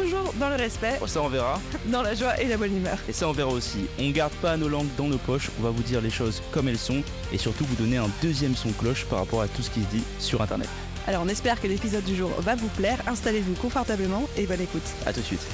toujours 0.00 0.32
dans 0.38 0.48
le 0.48 0.56
respect, 0.56 0.98
Oh, 1.02 1.06
ça 1.06 1.22
on 1.22 1.28
verra. 1.28 1.60
dans 1.86 2.02
la 2.02 2.14
joie 2.14 2.40
et 2.40 2.46
la 2.46 2.56
bonne 2.56 2.76
humeur. 2.76 2.98
Et 3.08 3.12
ça 3.12 3.28
on 3.28 3.32
verra 3.32 3.50
aussi. 3.50 3.86
On 3.98 4.10
garde 4.10 4.32
pas 4.34 4.56
nos 4.56 4.68
langues 4.68 4.88
dans 4.96 5.08
nos 5.08 5.18
poches, 5.18 5.50
on 5.58 5.62
va 5.62 5.70
vous 5.70 5.82
dire 5.82 6.00
les 6.00 6.10
choses 6.10 6.42
comme 6.52 6.68
elles 6.68 6.78
sont 6.78 7.02
et 7.32 7.38
surtout 7.38 7.64
vous 7.64 7.76
donner 7.76 7.96
un 7.96 8.08
deuxième 8.22 8.54
son 8.54 8.70
cloche 8.72 9.04
par 9.06 9.20
rapport 9.20 9.42
à 9.42 9.48
tout 9.48 9.62
ce 9.62 9.70
qui 9.70 9.80
se 9.82 9.86
dit 9.88 10.02
sur 10.18 10.40
internet. 10.42 10.68
Alors 11.06 11.22
on 11.24 11.28
espère 11.28 11.60
que 11.60 11.66
l'épisode 11.66 12.04
du 12.04 12.14
jour 12.16 12.30
va 12.40 12.54
vous 12.54 12.68
plaire, 12.68 12.98
installez-vous 13.06 13.54
confortablement 13.54 14.28
et 14.36 14.46
bonne 14.46 14.60
écoute. 14.60 14.82
A 15.06 15.12
tout 15.12 15.20
de 15.20 15.24
suite. 15.24 15.46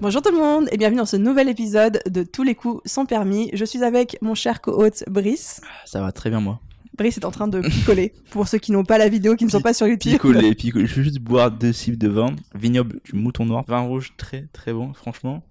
Bonjour 0.00 0.20
tout 0.20 0.30
le 0.32 0.38
monde 0.38 0.68
et 0.70 0.76
bienvenue 0.76 0.98
dans 0.98 1.06
ce 1.06 1.16
nouvel 1.16 1.48
épisode 1.48 2.00
de 2.06 2.22
Tous 2.24 2.42
les 2.42 2.54
coups 2.54 2.82
sont 2.90 3.06
permis. 3.06 3.50
Je 3.54 3.64
suis 3.64 3.82
avec 3.82 4.18
mon 4.20 4.34
cher 4.34 4.60
co-hôte 4.60 5.04
Brice. 5.08 5.60
Ça 5.86 6.00
va 6.00 6.12
très 6.12 6.28
bien 6.30 6.40
moi. 6.40 6.60
Brice 6.96 7.18
est 7.18 7.24
en 7.24 7.30
train 7.30 7.48
de 7.48 7.60
picoler. 7.60 8.12
Pour 8.30 8.46
ceux 8.46 8.58
qui 8.58 8.70
n'ont 8.72 8.84
pas 8.84 8.98
la 8.98 9.08
vidéo, 9.08 9.34
qui 9.34 9.44
ne 9.44 9.50
sont 9.50 9.60
pas 9.60 9.74
sur 9.74 9.86
YouTube. 9.86 10.12
Picoler, 10.12 10.54
picoler. 10.56 10.86
Je 10.86 10.94
vais 10.94 11.02
juste 11.04 11.18
boire 11.18 11.50
deux 11.50 11.72
cibles 11.72 11.98
de 11.98 12.08
vin. 12.08 12.34
Vignoble 12.54 13.00
du 13.04 13.16
mouton 13.16 13.44
noir. 13.46 13.64
Vin 13.66 13.80
rouge 13.80 14.12
très 14.16 14.46
très 14.52 14.72
bon, 14.72 14.92
franchement. 14.92 15.42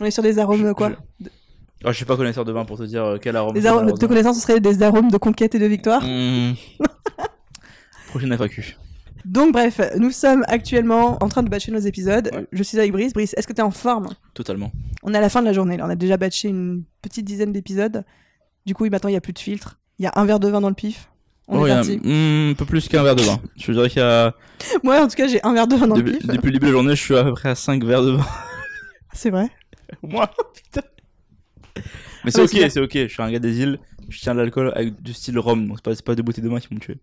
On 0.00 0.04
est 0.04 0.10
sur 0.10 0.22
des 0.22 0.38
arômes 0.38 0.66
Je- 0.66 0.72
quoi 0.72 0.90
je... 1.20 1.28
Oh, 1.84 1.88
je 1.88 1.92
suis 1.92 2.04
pas 2.04 2.16
connaisseur 2.16 2.44
de 2.44 2.52
vin 2.52 2.64
pour 2.66 2.76
te 2.76 2.82
dire 2.82 3.02
euh, 3.04 3.18
quel 3.20 3.34
arôme. 3.36 3.56
Arômes, 3.66 3.92
de 3.92 4.06
connaissance, 4.06 4.36
ce 4.36 4.42
serait 4.42 4.60
des 4.60 4.82
arômes 4.82 5.10
de 5.10 5.16
conquête 5.16 5.54
et 5.54 5.58
de 5.58 5.64
victoire. 5.66 6.02
Mmh. 6.04 6.52
Prochaine 8.08 8.36
FAQ. 8.36 8.76
Donc 9.24 9.52
bref, 9.52 9.80
nous 9.98 10.10
sommes 10.10 10.44
actuellement 10.48 11.16
en 11.22 11.28
train 11.28 11.42
de 11.42 11.48
batcher 11.48 11.72
nos 11.72 11.78
épisodes. 11.78 12.30
Ouais. 12.32 12.46
Je 12.52 12.62
suis 12.62 12.78
avec 12.78 12.92
Brice. 12.92 13.12
Brice, 13.12 13.34
est-ce 13.36 13.46
que 13.46 13.52
t'es 13.52 13.62
en 13.62 13.70
forme? 13.70 14.08
Totalement. 14.34 14.72
On 15.02 15.14
est 15.14 15.18
à 15.18 15.20
la 15.20 15.28
fin 15.30 15.40
de 15.40 15.46
la 15.46 15.52
journée. 15.52 15.76
Là. 15.78 15.86
On 15.86 15.90
a 15.90 15.94
déjà 15.96 16.16
batché 16.16 16.48
une 16.48 16.84
petite 17.02 17.24
dizaine 17.24 17.52
d'épisodes. 17.52 18.04
Du 18.66 18.74
coup, 18.74 18.84
maintenant 18.88 19.08
il 19.08 19.12
n'y 19.12 19.18
a 19.18 19.22
plus 19.22 19.32
de 19.32 19.38
filtre. 19.38 19.79
Il 20.00 20.04
y 20.04 20.06
a 20.06 20.12
un 20.16 20.24
verre 20.24 20.40
de 20.40 20.48
vin 20.48 20.60
dans 20.62 20.70
le 20.70 20.74
pif. 20.74 21.08
On 21.46 21.60
Oh, 21.60 21.66
est 21.66 21.68
y 21.68 21.72
a 21.72 21.82
mmh, 21.82 22.50
un 22.52 22.54
peu 22.54 22.64
plus 22.64 22.88
qu'un 22.88 23.02
verre 23.02 23.14
de 23.16 23.22
vin. 23.22 23.38
Je 23.56 23.70
dirais 23.72 23.88
qu'il 23.90 23.98
y 24.00 24.04
a. 24.04 24.34
Moi, 24.82 24.98
en 25.00 25.06
tout 25.08 25.14
cas, 25.14 25.26
j'ai 25.28 25.42
un 25.44 25.52
verre 25.52 25.66
de 25.68 25.76
vin 25.76 25.86
dans 25.86 25.96
le 25.96 26.02
pif. 26.04 26.26
depuis 26.26 26.46
le 26.46 26.52
début 26.52 26.58
de 26.60 26.66
la 26.66 26.72
journée, 26.72 26.96
je 26.96 27.02
suis 27.02 27.16
à 27.16 27.22
peu 27.22 27.32
près 27.34 27.50
à 27.50 27.54
5 27.54 27.84
verres 27.84 28.02
de 28.02 28.12
vin. 28.12 28.26
C'est 29.12 29.30
vrai. 29.30 29.48
Moi 30.02 30.28
Putain. 30.54 30.80
Mais 32.24 32.30
c'est 32.30 32.40
Ah, 32.40 32.44
ok, 32.44 32.70
c'est 32.70 32.80
ok. 32.80 32.92
Je 32.94 33.06
suis 33.08 33.22
un 33.22 33.30
gars 33.30 33.38
des 33.38 33.58
îles. 33.60 33.78
Je 34.08 34.18
tiens 34.20 34.34
de 34.34 34.40
l'alcool 34.40 34.72
avec 34.74 35.02
du 35.02 35.12
style 35.12 35.38
rhum. 35.38 35.68
Donc 35.68 35.76
c'est 35.78 35.84
pas, 35.84 35.94
c'est 35.94 36.04
pas 36.04 36.14
deux 36.14 36.22
bouteilles 36.22 36.44
de 36.44 36.48
vin 36.48 36.60
qui 36.60 36.72
m'ont 36.72 36.80
tué. 36.80 36.96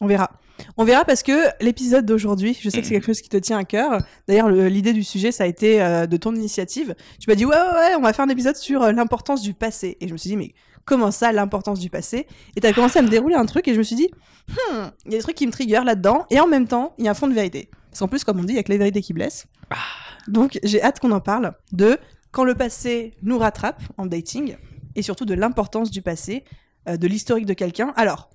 On 0.00 0.06
verra. 0.06 0.30
On 0.76 0.84
verra 0.84 1.04
parce 1.04 1.22
que 1.22 1.32
l'épisode 1.64 2.04
d'aujourd'hui, 2.04 2.56
je 2.60 2.68
sais 2.68 2.80
que 2.80 2.86
c'est 2.86 2.92
quelque 2.94 3.06
chose 3.06 3.20
qui 3.20 3.28
te 3.28 3.36
tient 3.36 3.58
à 3.58 3.64
cœur. 3.64 3.98
D'ailleurs, 4.28 4.48
le- 4.48 4.68
l'idée 4.68 4.92
du 4.92 5.04
sujet, 5.04 5.30
ça 5.32 5.44
a 5.44 5.46
été 5.46 5.80
euh, 5.82 6.06
de 6.06 6.16
ton 6.16 6.34
initiative. 6.34 6.94
Tu 7.20 7.28
m'as 7.30 7.34
dit, 7.36 7.44
ouais, 7.44 7.54
ouais, 7.54 7.72
ouais, 7.74 7.94
on 7.96 8.00
va 8.02 8.12
faire 8.12 8.24
un 8.24 8.28
épisode 8.28 8.56
sur 8.56 8.82
euh, 8.82 8.92
l'importance 8.92 9.42
du 9.42 9.54
passé. 9.54 9.96
Et 10.00 10.08
je 10.08 10.12
me 10.12 10.18
suis 10.18 10.30
dit, 10.30 10.36
mais 10.36 10.52
comment 10.84 11.10
ça, 11.10 11.32
l'importance 11.32 11.78
du 11.78 11.90
passé 11.90 12.26
Et 12.56 12.60
t'as 12.60 12.72
commencé 12.72 12.98
à 12.98 13.02
me 13.02 13.08
dérouler 13.08 13.34
un 13.34 13.46
truc 13.46 13.68
et 13.68 13.74
je 13.74 13.78
me 13.78 13.82
suis 13.82 13.96
dit, 13.96 14.10
hmm, 14.48 14.86
il 15.06 15.12
y 15.12 15.14
a 15.14 15.18
des 15.18 15.22
trucs 15.22 15.36
qui 15.36 15.46
me 15.46 15.52
trigger 15.52 15.82
là-dedans. 15.84 16.26
Et 16.30 16.40
en 16.40 16.46
même 16.46 16.66
temps, 16.66 16.94
il 16.98 17.04
y 17.04 17.08
a 17.08 17.10
un 17.10 17.14
fond 17.14 17.28
de 17.28 17.34
vérité. 17.34 17.70
Parce 17.90 18.00
qu'en 18.00 18.08
plus, 18.08 18.24
comme 18.24 18.40
on 18.40 18.44
dit, 18.44 18.54
il 18.54 18.56
y 18.56 18.58
a 18.58 18.62
que 18.62 18.72
les 18.72 18.78
vérités 18.78 19.02
qui 19.02 19.12
blessent. 19.12 19.46
Donc, 20.28 20.58
j'ai 20.62 20.82
hâte 20.82 21.00
qu'on 21.00 21.12
en 21.12 21.20
parle 21.20 21.52
de 21.72 21.98
quand 22.30 22.44
le 22.44 22.54
passé 22.54 23.14
nous 23.22 23.38
rattrape 23.38 23.82
en 23.98 24.06
dating 24.06 24.56
et 24.94 25.02
surtout 25.02 25.24
de 25.24 25.34
l'importance 25.34 25.90
du 25.90 26.02
passé, 26.02 26.44
euh, 26.88 26.96
de 26.96 27.06
l'historique 27.06 27.46
de 27.46 27.54
quelqu'un. 27.54 27.92
Alors, 27.96 28.30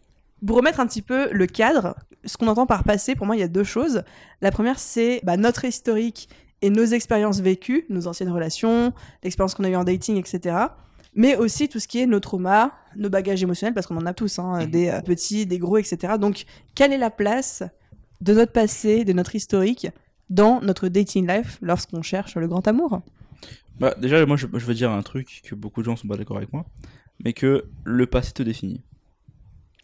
pour 0.45 0.57
remettre 0.57 0.79
un 0.79 0.87
petit 0.87 1.01
peu 1.01 1.31
le 1.31 1.47
cadre, 1.47 1.95
ce 2.25 2.37
qu'on 2.37 2.47
entend 2.47 2.65
par 2.65 2.83
passé, 2.83 3.15
pour 3.15 3.25
moi, 3.25 3.35
il 3.35 3.39
y 3.39 3.43
a 3.43 3.47
deux 3.47 3.63
choses. 3.63 4.03
La 4.41 4.51
première, 4.51 4.79
c'est 4.79 5.21
bah, 5.23 5.37
notre 5.37 5.65
historique 5.65 6.29
et 6.61 6.69
nos 6.69 6.85
expériences 6.85 7.39
vécues, 7.39 7.85
nos 7.89 8.07
anciennes 8.07 8.31
relations, 8.31 8.93
l'expérience 9.23 9.55
qu'on 9.55 9.63
a 9.63 9.69
eue 9.69 9.75
en 9.75 9.83
dating, 9.83 10.17
etc. 10.17 10.55
Mais 11.17 11.35
aussi 11.35 11.67
tout 11.67 11.79
ce 11.79 11.87
qui 11.87 11.99
est 11.99 12.05
nos 12.05 12.19
traumas, 12.21 12.71
nos 12.95 13.09
bagages 13.09 13.41
émotionnels, 13.43 13.73
parce 13.73 13.87
qu'on 13.87 13.97
en 13.97 14.05
a 14.05 14.13
tous, 14.13 14.37
hein, 14.39 14.63
Mhm. 14.65 14.71
des 14.71 14.87
euh, 14.89 15.01
petits, 15.01 15.45
des 15.45 15.57
gros, 15.59 15.77
etc. 15.77 16.13
Donc, 16.19 16.45
quelle 16.75 16.93
est 16.93 16.97
la 16.97 17.09
place 17.09 17.63
de 18.21 18.33
notre 18.33 18.51
passé, 18.53 19.03
de 19.03 19.13
notre 19.13 19.35
historique 19.35 19.87
dans 20.29 20.61
notre 20.61 20.87
dating 20.87 21.27
life 21.27 21.57
lorsqu'on 21.61 22.01
cherche 22.03 22.35
le 22.37 22.47
grand 22.47 22.65
amour? 22.67 23.01
Bah, 23.79 23.93
déjà, 23.99 24.25
moi, 24.25 24.37
je, 24.37 24.47
je 24.53 24.65
veux 24.65 24.73
dire 24.73 24.91
un 24.91 25.01
truc 25.01 25.41
que 25.43 25.55
beaucoup 25.55 25.81
de 25.81 25.85
gens 25.85 25.95
sont 25.95 26.07
pas 26.07 26.17
d'accord 26.17 26.37
avec 26.37 26.53
moi. 26.53 26.65
Mais 27.23 27.33
que 27.33 27.65
le 27.83 28.05
passé 28.05 28.31
te 28.31 28.43
définit. 28.43 28.81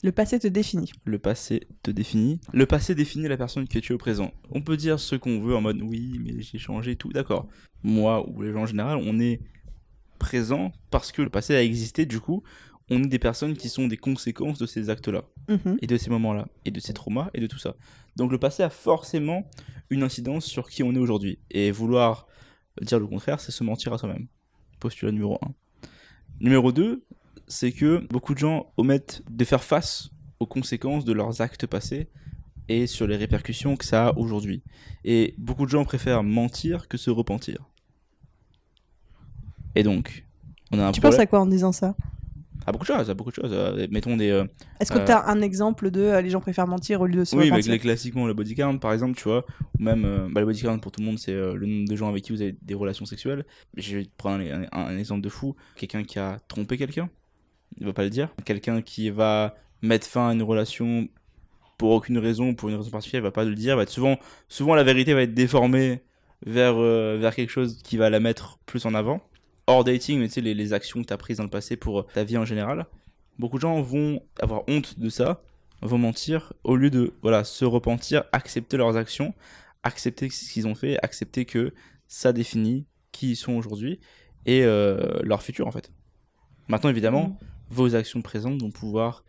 Le 0.04 0.12
passé 0.12 0.38
te 0.38 0.48
définit. 0.48 0.92
Le 1.06 1.18
passé 1.18 1.66
te 1.82 1.90
définit. 1.90 2.40
Le 2.52 2.66
passé 2.68 2.94
définit 2.94 3.28
la 3.28 3.38
personne 3.38 3.68
que 3.68 3.80
tu 3.80 3.94
es 3.94 3.96
au 3.96 3.98
présent. 3.98 4.32
On 4.52 4.62
peut 4.62 4.78
dire 4.78 5.00
ce 5.00 5.16
qu'on 5.16 5.40
veut 5.40 5.56
en 5.56 5.62
mode 5.62 5.82
oui, 5.82 6.20
mais 6.24 6.42
j'ai 6.42 6.60
changé 6.60 6.96
tout, 6.96 7.12
d'accord. 7.14 7.48
Moi 7.84 8.24
ou 8.30 8.42
les 8.44 8.52
gens 8.52 8.64
en 8.64 8.66
général, 8.68 8.98
on 9.02 9.20
est 9.20 9.40
présent 10.19 10.72
parce 10.91 11.12
que 11.12 11.22
le 11.22 11.29
passé 11.29 11.56
a 11.56 11.63
existé, 11.63 12.06
du 12.06 12.19
coup, 12.19 12.44
on 12.90 13.01
est 13.03 13.07
des 13.07 13.19
personnes 13.19 13.56
qui 13.56 13.69
sont 13.69 13.88
des 13.88 13.97
conséquences 13.97 14.59
de 14.59 14.66
ces 14.66 14.90
actes-là, 14.90 15.24
Mhm. 15.50 15.78
et 15.81 15.88
de 15.88 15.97
ces 15.97 16.09
moments-là, 16.09 16.47
et 16.66 16.72
de 16.72 16.79
ces 16.79 16.94
traumas, 16.94 17.29
et 17.34 17.40
de 17.40 17.47
tout 17.47 17.57
ça. 17.59 17.75
Donc 18.16 18.31
le 18.31 18.38
passé 18.38 18.62
a 18.63 18.69
forcément 18.69 19.50
une 19.90 20.03
incidence 20.03 20.46
sur 20.46 20.69
qui 20.69 20.84
on 20.84 20.94
est 20.94 21.00
aujourd'hui. 21.00 21.40
Et 21.51 21.72
vouloir 21.72 22.28
dire 22.81 23.00
le 23.00 23.07
contraire, 23.07 23.40
c'est 23.40 23.51
se 23.51 23.63
mentir 23.63 23.94
à 23.94 23.97
soi-même. 23.97 24.28
Postulat 24.79 25.12
numéro 25.12 25.38
1. 25.41 25.53
Numéro 26.40 26.72
2, 26.72 27.03
c'est 27.47 27.72
que 27.72 28.06
beaucoup 28.09 28.34
de 28.34 28.40
gens 28.40 28.72
omettent 28.78 29.24
de 29.30 29.45
faire 29.45 29.63
face 29.63 30.09
aux 30.40 30.45
conséquences 30.47 31.06
de 31.06 31.13
leurs 31.13 31.41
actes 31.41 31.68
passés 31.68 32.09
et 32.69 32.88
sur 32.88 33.07
les 33.07 33.16
répercussions 33.18 33.75
que 33.78 33.85
ça 33.85 34.07
a 34.09 34.18
aujourd'hui. 34.18 34.62
Et 35.06 35.35
beaucoup 35.38 35.66
de 35.66 35.69
gens 35.72 35.85
préfèrent 35.85 36.24
mentir 36.24 36.88
que 36.88 36.97
se 36.97 37.09
repentir. 37.09 37.69
Et 39.76 39.84
donc, 39.84 40.26
on 40.72 40.80
a 40.80 40.88
un 40.88 40.92
Tu 40.92 41.02
penses 41.02 41.20
à 41.20 41.26
quoi 41.26 41.40
en 41.42 41.46
disant 41.46 41.72
ça 41.72 41.96
À 42.66 42.72
beaucoup 42.72 42.86
de 42.86 42.94
choses, 42.94 43.10
à 43.10 43.14
beaucoup 43.14 43.32
de 43.32 43.36
choses. 43.36 43.52
Euh, 43.52 43.88
Mettons 43.92 44.16
des. 44.16 44.30
euh, 44.30 44.46
Est-ce 44.80 44.92
que 44.92 45.00
Euh, 45.00 45.06
tu 45.06 45.12
as 45.12 45.28
un 45.28 45.42
exemple 45.42 45.92
de 45.92 46.02
euh, 46.02 46.22
les 46.22 46.30
gens 46.30 46.40
préfèrent 46.42 46.68
mentir 46.68 47.02
au 47.02 47.08
lieu 47.08 47.16
de 47.16 47.24
se 47.24 47.36
oui, 47.36 47.50
les 47.50 47.80
classiquement 47.80 48.26
le 48.28 48.34
body 48.34 48.56
count, 48.56 48.78
par 48.78 48.94
exemple, 48.94 49.18
tu 49.18 49.24
vois, 49.24 49.46
ou 49.80 49.84
même 49.84 50.30
bah, 50.32 50.40
le 50.42 50.46
body 50.46 50.62
count 50.62 50.80
pour 50.80 50.92
tout 50.92 51.02
le 51.02 51.06
monde, 51.08 51.20
c'est 51.20 51.34
le 51.34 51.66
nombre 51.66 51.88
de 51.90 51.96
gens 51.96 52.10
avec 52.10 52.24
qui 52.24 52.32
vous 52.32 52.42
avez 52.42 52.56
des 52.62 52.74
relations 52.74 53.06
sexuelles. 53.06 53.46
Je 53.76 53.98
vais 53.98 54.06
te 54.06 54.12
prendre 54.18 54.44
un, 54.44 54.64
un- 54.72 54.86
un 54.88 54.98
exemple 54.98 55.22
de 55.22 55.30
fou. 55.30 55.56
Quelqu'un 55.76 56.04
qui 56.04 56.20
a 56.20 56.40
trompé 56.48 56.78
quelqu'un, 56.78 57.10
il 57.80 57.86
va 57.86 57.94
pas 57.94 58.04
le 58.04 58.10
dire. 58.10 58.30
Quelqu'un 58.46 58.82
qui 58.82 59.10
va 59.10 59.56
mettre 59.82 60.08
fin 60.08 60.30
à 60.30 60.34
une 60.34 60.44
relation 60.44 61.08
pour 61.78 61.92
aucune 61.92 62.18
raison, 62.18 62.54
pour 62.54 62.70
une 62.70 62.76
raison 62.76 62.90
particulière, 62.92 63.22
il 63.22 63.24
va 63.24 63.32
pas 63.32 63.44
le 63.46 63.56
dire. 63.56 63.76
Va 63.76 63.84
être 63.84 63.90
souvent, 63.90 64.18
souvent 64.48 64.76
la 64.76 64.84
vérité 64.84 65.14
va 65.14 65.24
être 65.24 65.34
déformée 65.34 66.02
vers, 66.46 66.76
vers 66.76 67.36
quelque 67.36 67.50
chose 67.50 67.80
qui 67.84 67.98
va 67.98 68.10
la 68.10 68.20
mettre 68.20 68.60
plus 68.66 68.86
en 68.86 68.94
avant. 68.94 69.22
Hors 69.68 69.84
dating, 69.84 70.19
mais 70.19 70.28
tu 70.28 70.35
sais, 70.35 70.41
les, 70.41 70.53
les 70.53 70.74
actions 70.74 71.01
que 71.01 71.07
tu 71.07 71.13
as 71.13 71.18
prises 71.18 71.38
dans 71.38 71.44
le 71.44 71.50
passé 71.50 71.78
pour 71.78 72.00
euh, 72.01 72.07
ta 72.13 72.24
vie 72.24 72.38
en 72.38 72.46
général. 72.46 72.85
Beaucoup 73.40 73.57
de 73.57 73.62
gens 73.62 73.81
vont 73.81 74.22
avoir 74.40 74.63
honte 74.68 75.00
de 75.00 75.09
ça 75.09 75.41
vont 75.81 75.97
mentir 75.97 76.53
au 76.63 76.75
lieu 76.78 76.90
de 76.90 77.13
voilà 77.22 77.44
se 77.44 77.66
repentir, 77.66 78.24
accepter 78.31 78.78
leurs 78.78 78.96
actions, 78.96 79.34
accepter 79.84 80.29
ce 80.29 80.51
qu'ils 80.51 80.66
ont 80.68 80.75
fait, 80.75 80.97
accepter 81.03 81.44
que 81.46 81.74
ça 82.07 82.31
définit 82.31 82.85
qui 83.12 83.31
ils 83.31 83.35
sont 83.35 83.53
aujourd'hui 83.53 84.00
et 84.46 84.63
euh, 84.63 85.19
leur 85.24 85.44
futur 85.44 85.68
en 85.68 85.72
fait. 85.72 85.91
Maintenant 86.68 86.90
évidemment, 86.90 87.28
Mm. 87.30 87.38
vos 87.69 87.95
actions 87.95 88.22
présentes 88.22 88.62
vont 88.62 88.72
pouvoir 88.72 89.24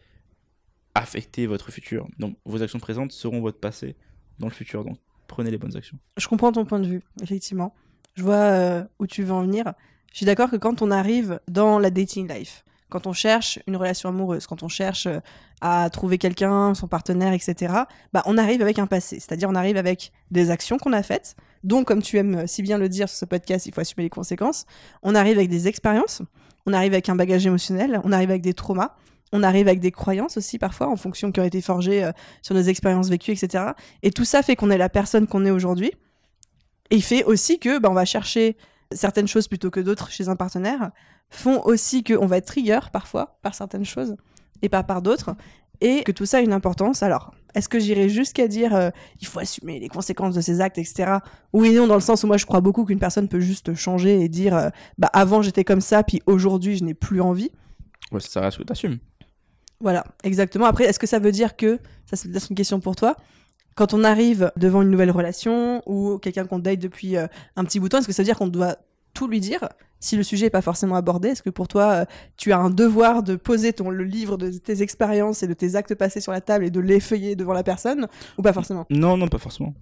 affecter 0.95 1.47
votre 1.47 1.73
futur. 1.73 2.07
Donc 2.19 2.37
vos 2.45 2.63
actions 2.63 2.79
présentes 2.79 3.13
seront 3.13 3.41
votre 3.41 3.59
passé 3.59 3.97
dans 4.39 4.47
le 4.47 4.53
futur. 4.53 4.85
Donc 4.85 4.99
prenez 5.27 5.51
les 5.51 5.59
bonnes 5.59 5.77
actions. 5.77 5.99
Je 6.17 6.29
comprends 6.29 6.53
ton 6.53 6.65
point 6.65 6.79
de 6.81 6.87
vue, 6.87 7.03
effectivement. 7.23 7.75
Je 8.15 8.23
vois 8.23 8.35
euh, 8.37 8.85
où 9.01 9.07
tu 9.07 9.25
veux 9.25 9.33
en 9.33 9.43
venir. 9.43 9.75
Je 10.15 10.19
suis 10.19 10.27
d'accord 10.27 10.49
que 10.49 10.55
quand 10.55 10.81
on 10.81 10.93
arrive 10.93 11.41
dans 11.49 11.81
la 11.81 11.91
dating 11.91 12.33
life, 12.33 12.65
quand 12.89 13.09
on 13.09 13.13
cherche 13.13 13.59
une 13.67 13.75
relation 13.75 14.11
amoureuse, 14.11 14.47
quand 14.47 14.63
on 14.63 14.69
cherche 14.69 15.07
euh, 15.07 15.19
à 15.61 15.91
trouver 15.91 16.19
quelqu'un, 16.19 16.73
son 16.75 16.87
partenaire, 16.87 17.33
etc., 17.33 17.75
bah, 18.13 18.23
on 18.25 18.39
arrive 18.39 18.63
avec 18.63 18.79
un 18.79 18.87
passé. 18.87 19.19
C'est-à-dire, 19.19 19.49
on 19.51 19.57
arrive 19.57 19.77
avec 19.77 20.13
des 20.31 20.53
actions 20.53 20.79
qu'on 20.79 20.93
a 20.93 21.03
faites, 21.03 21.35
dont, 21.65 21.83
comme 21.83 22.01
tu 22.01 22.17
aimes 22.17 22.47
si 22.47 22.63
bien 22.63 22.79
le 22.79 22.89
dire 22.89 23.09
sur 23.09 23.19
ce 23.19 23.25
podcast, 23.25 23.67
il 23.67 23.75
faut 23.75 23.81
assumer 23.81 24.05
les 24.05 24.09
conséquences. 24.09 24.67
On 25.03 25.17
arrive 25.17 25.37
avec 25.37 25.51
des 25.51 25.67
expériences, 25.67 26.23
on 26.65 26.73
arrive 26.73 26.93
avec 26.93 27.09
un 27.09 27.17
bagage 27.17 27.45
émotionnel, 27.45 28.01
on 28.05 28.13
arrive 28.13 28.31
avec 28.31 28.43
des 28.43 28.55
traumas, 28.55 28.95
on 29.33 29.43
arrive 29.43 29.67
avec 29.67 29.81
des 29.81 29.91
croyances 29.91 30.37
aussi 30.37 30.61
parfois, 30.61 30.87
en 30.87 30.97
fonction 30.97 31.33
qui 31.33 31.41
ont 31.41 31.45
été 31.45 31.61
forgées 31.61 32.05
euh, 32.05 32.13
sur 32.41 32.55
nos 32.55 32.63
expériences 32.63 33.09
vécues, 33.09 33.33
etc. 33.33 33.65
Et 34.05 34.13
tout 34.13 34.25
ça 34.25 34.45
fait 34.45 34.55
qu'on 34.55 34.71
est 34.71 34.79
la 34.79 34.89
personne 34.89 35.27
qu'on 35.27 35.45
est 35.45 35.51
aujourd'hui. 35.51 35.91
Et 36.91 36.97
il 36.97 37.03
fait 37.03 37.25
aussi 37.25 37.59
que 37.59 37.81
bah, 37.81 37.91
on 37.91 37.95
va 37.95 38.05
chercher 38.05 38.57
certaines 38.95 39.29
choses 39.29 39.49
plutôt 39.49 39.71
que 39.71 39.81
d'autres 39.81 40.11
chez 40.11 40.29
un 40.29 40.37
partenaire, 40.37 40.91
font 41.31 41.61
aussi 41.65 42.03
qu'on 42.05 42.27
va 42.27 42.39
être 42.39 42.47
trigger 42.47 42.81
parfois 42.93 43.39
par 43.43 43.55
certaines 43.55 43.85
choses 43.85 44.17
et 44.63 44.69
pas 44.69 44.83
par 44.83 45.03
d'autres, 45.03 45.35
et 45.81 46.03
que 46.05 46.13
tout 46.13 46.27
ça 46.27 46.39
a 46.39 46.41
une 46.41 46.53
importance. 46.53 47.03
Alors, 47.03 47.35
Est-ce 47.55 47.69
que 47.69 47.79
j'irai 47.79 48.09
jusqu'à 48.09 48.49
dire 48.49 48.75
euh, 48.75 48.91
il 49.21 49.27
faut 49.27 49.41
assumer 49.41 49.79
les 49.79 49.89
conséquences 49.89 50.35
de 50.35 50.41
ses 50.41 50.61
actes, 50.61 50.79
etc. 50.79 51.19
Oui 51.53 51.69
et 51.69 51.77
non, 51.77 51.87
dans 51.87 51.95
le 51.95 52.01
sens 52.01 52.25
où 52.25 52.27
moi 52.27 52.37
je 52.37 52.47
crois 52.47 52.61
beaucoup 52.61 52.85
qu'une 52.85 52.99
personne 52.99 53.29
peut 53.29 53.41
juste 53.41 53.75
changer 53.75 54.21
et 54.21 54.29
dire 54.29 54.57
euh, 54.57 54.71
bah 54.99 55.11
avant 55.13 55.43
j'étais 55.43 55.65
comme 55.65 55.81
ça, 55.81 56.03
puis 56.03 56.21
aujourd'hui 56.27 56.77
je 56.77 56.85
n'ai 56.85 56.95
plus 56.95 57.21
envie. 57.21 57.51
Ouais, 58.13 58.21
ça 58.21 58.41
reste 58.41 58.59
que 58.59 58.63
t'assumes. 58.63 58.99
Voilà, 59.81 60.05
exactement. 60.23 60.67
Après, 60.67 60.85
est-ce 60.85 60.99
que 60.99 61.07
ça 61.07 61.19
veut 61.19 61.33
dire 61.33 61.57
que, 61.57 61.79
ça 62.07 62.17
c'est 62.17 62.29
peut-être 62.31 62.49
une 62.49 62.57
question 62.57 62.81
pour 62.81 62.97
toi, 62.97 63.17
quand 63.75 63.95
on 63.95 64.05
arrive 64.05 64.53
devant 64.57 64.83
une 64.83 64.91
nouvelle 64.91 65.11
relation 65.11 65.83
ou 65.87 66.19
quelqu'un 66.19 66.45
qu'on 66.47 66.59
date 66.59 66.79
depuis 66.81 67.17
euh, 67.17 67.27
un 67.57 67.65
petit 67.65 67.81
bout 67.81 67.87
de 67.87 67.91
temps, 67.91 67.99
est-ce 67.99 68.07
que 68.07 68.13
ça 68.13 68.23
veut 68.23 68.27
dire 68.27 68.37
qu'on 68.39 68.47
doit 68.49 68.77
tout 69.15 69.27
lui 69.29 69.41
dire 69.41 69.69
si 70.01 70.17
le 70.17 70.23
sujet 70.23 70.47
n'est 70.47 70.51
pas 70.51 70.61
forcément 70.63 70.97
abordé? 70.97 71.29
Est-ce 71.29 71.43
que 71.43 71.51
pour 71.51 71.67
toi, 71.69 71.91
euh, 71.93 72.05
tu 72.37 72.53
as 72.53 72.59
un 72.59 72.71
devoir 72.71 73.23
de 73.23 73.37
poser 73.37 73.73
ton, 73.73 73.91
le 73.91 74.05
livre 74.05 74.37
de 74.37 74.51
tes 74.51 74.83
expériences 74.83 75.43
et 75.43 75.47
de 75.47 75.55
tes 75.55 75.77
actes 75.77 75.95
passés 75.95 76.21
sur 76.21 76.33
la 76.33 76.41
table 76.41 76.65
et 76.65 76.71
de 76.71 76.81
l'effeuiller 76.81 77.37
devant 77.37 77.53
la 77.53 77.63
personne 77.63 78.07
ou 78.39 78.43
pas 78.43 78.53
forcément? 78.53 78.87
Non, 78.91 79.17
non, 79.17 79.29
pas 79.29 79.39
forcément. 79.39 79.75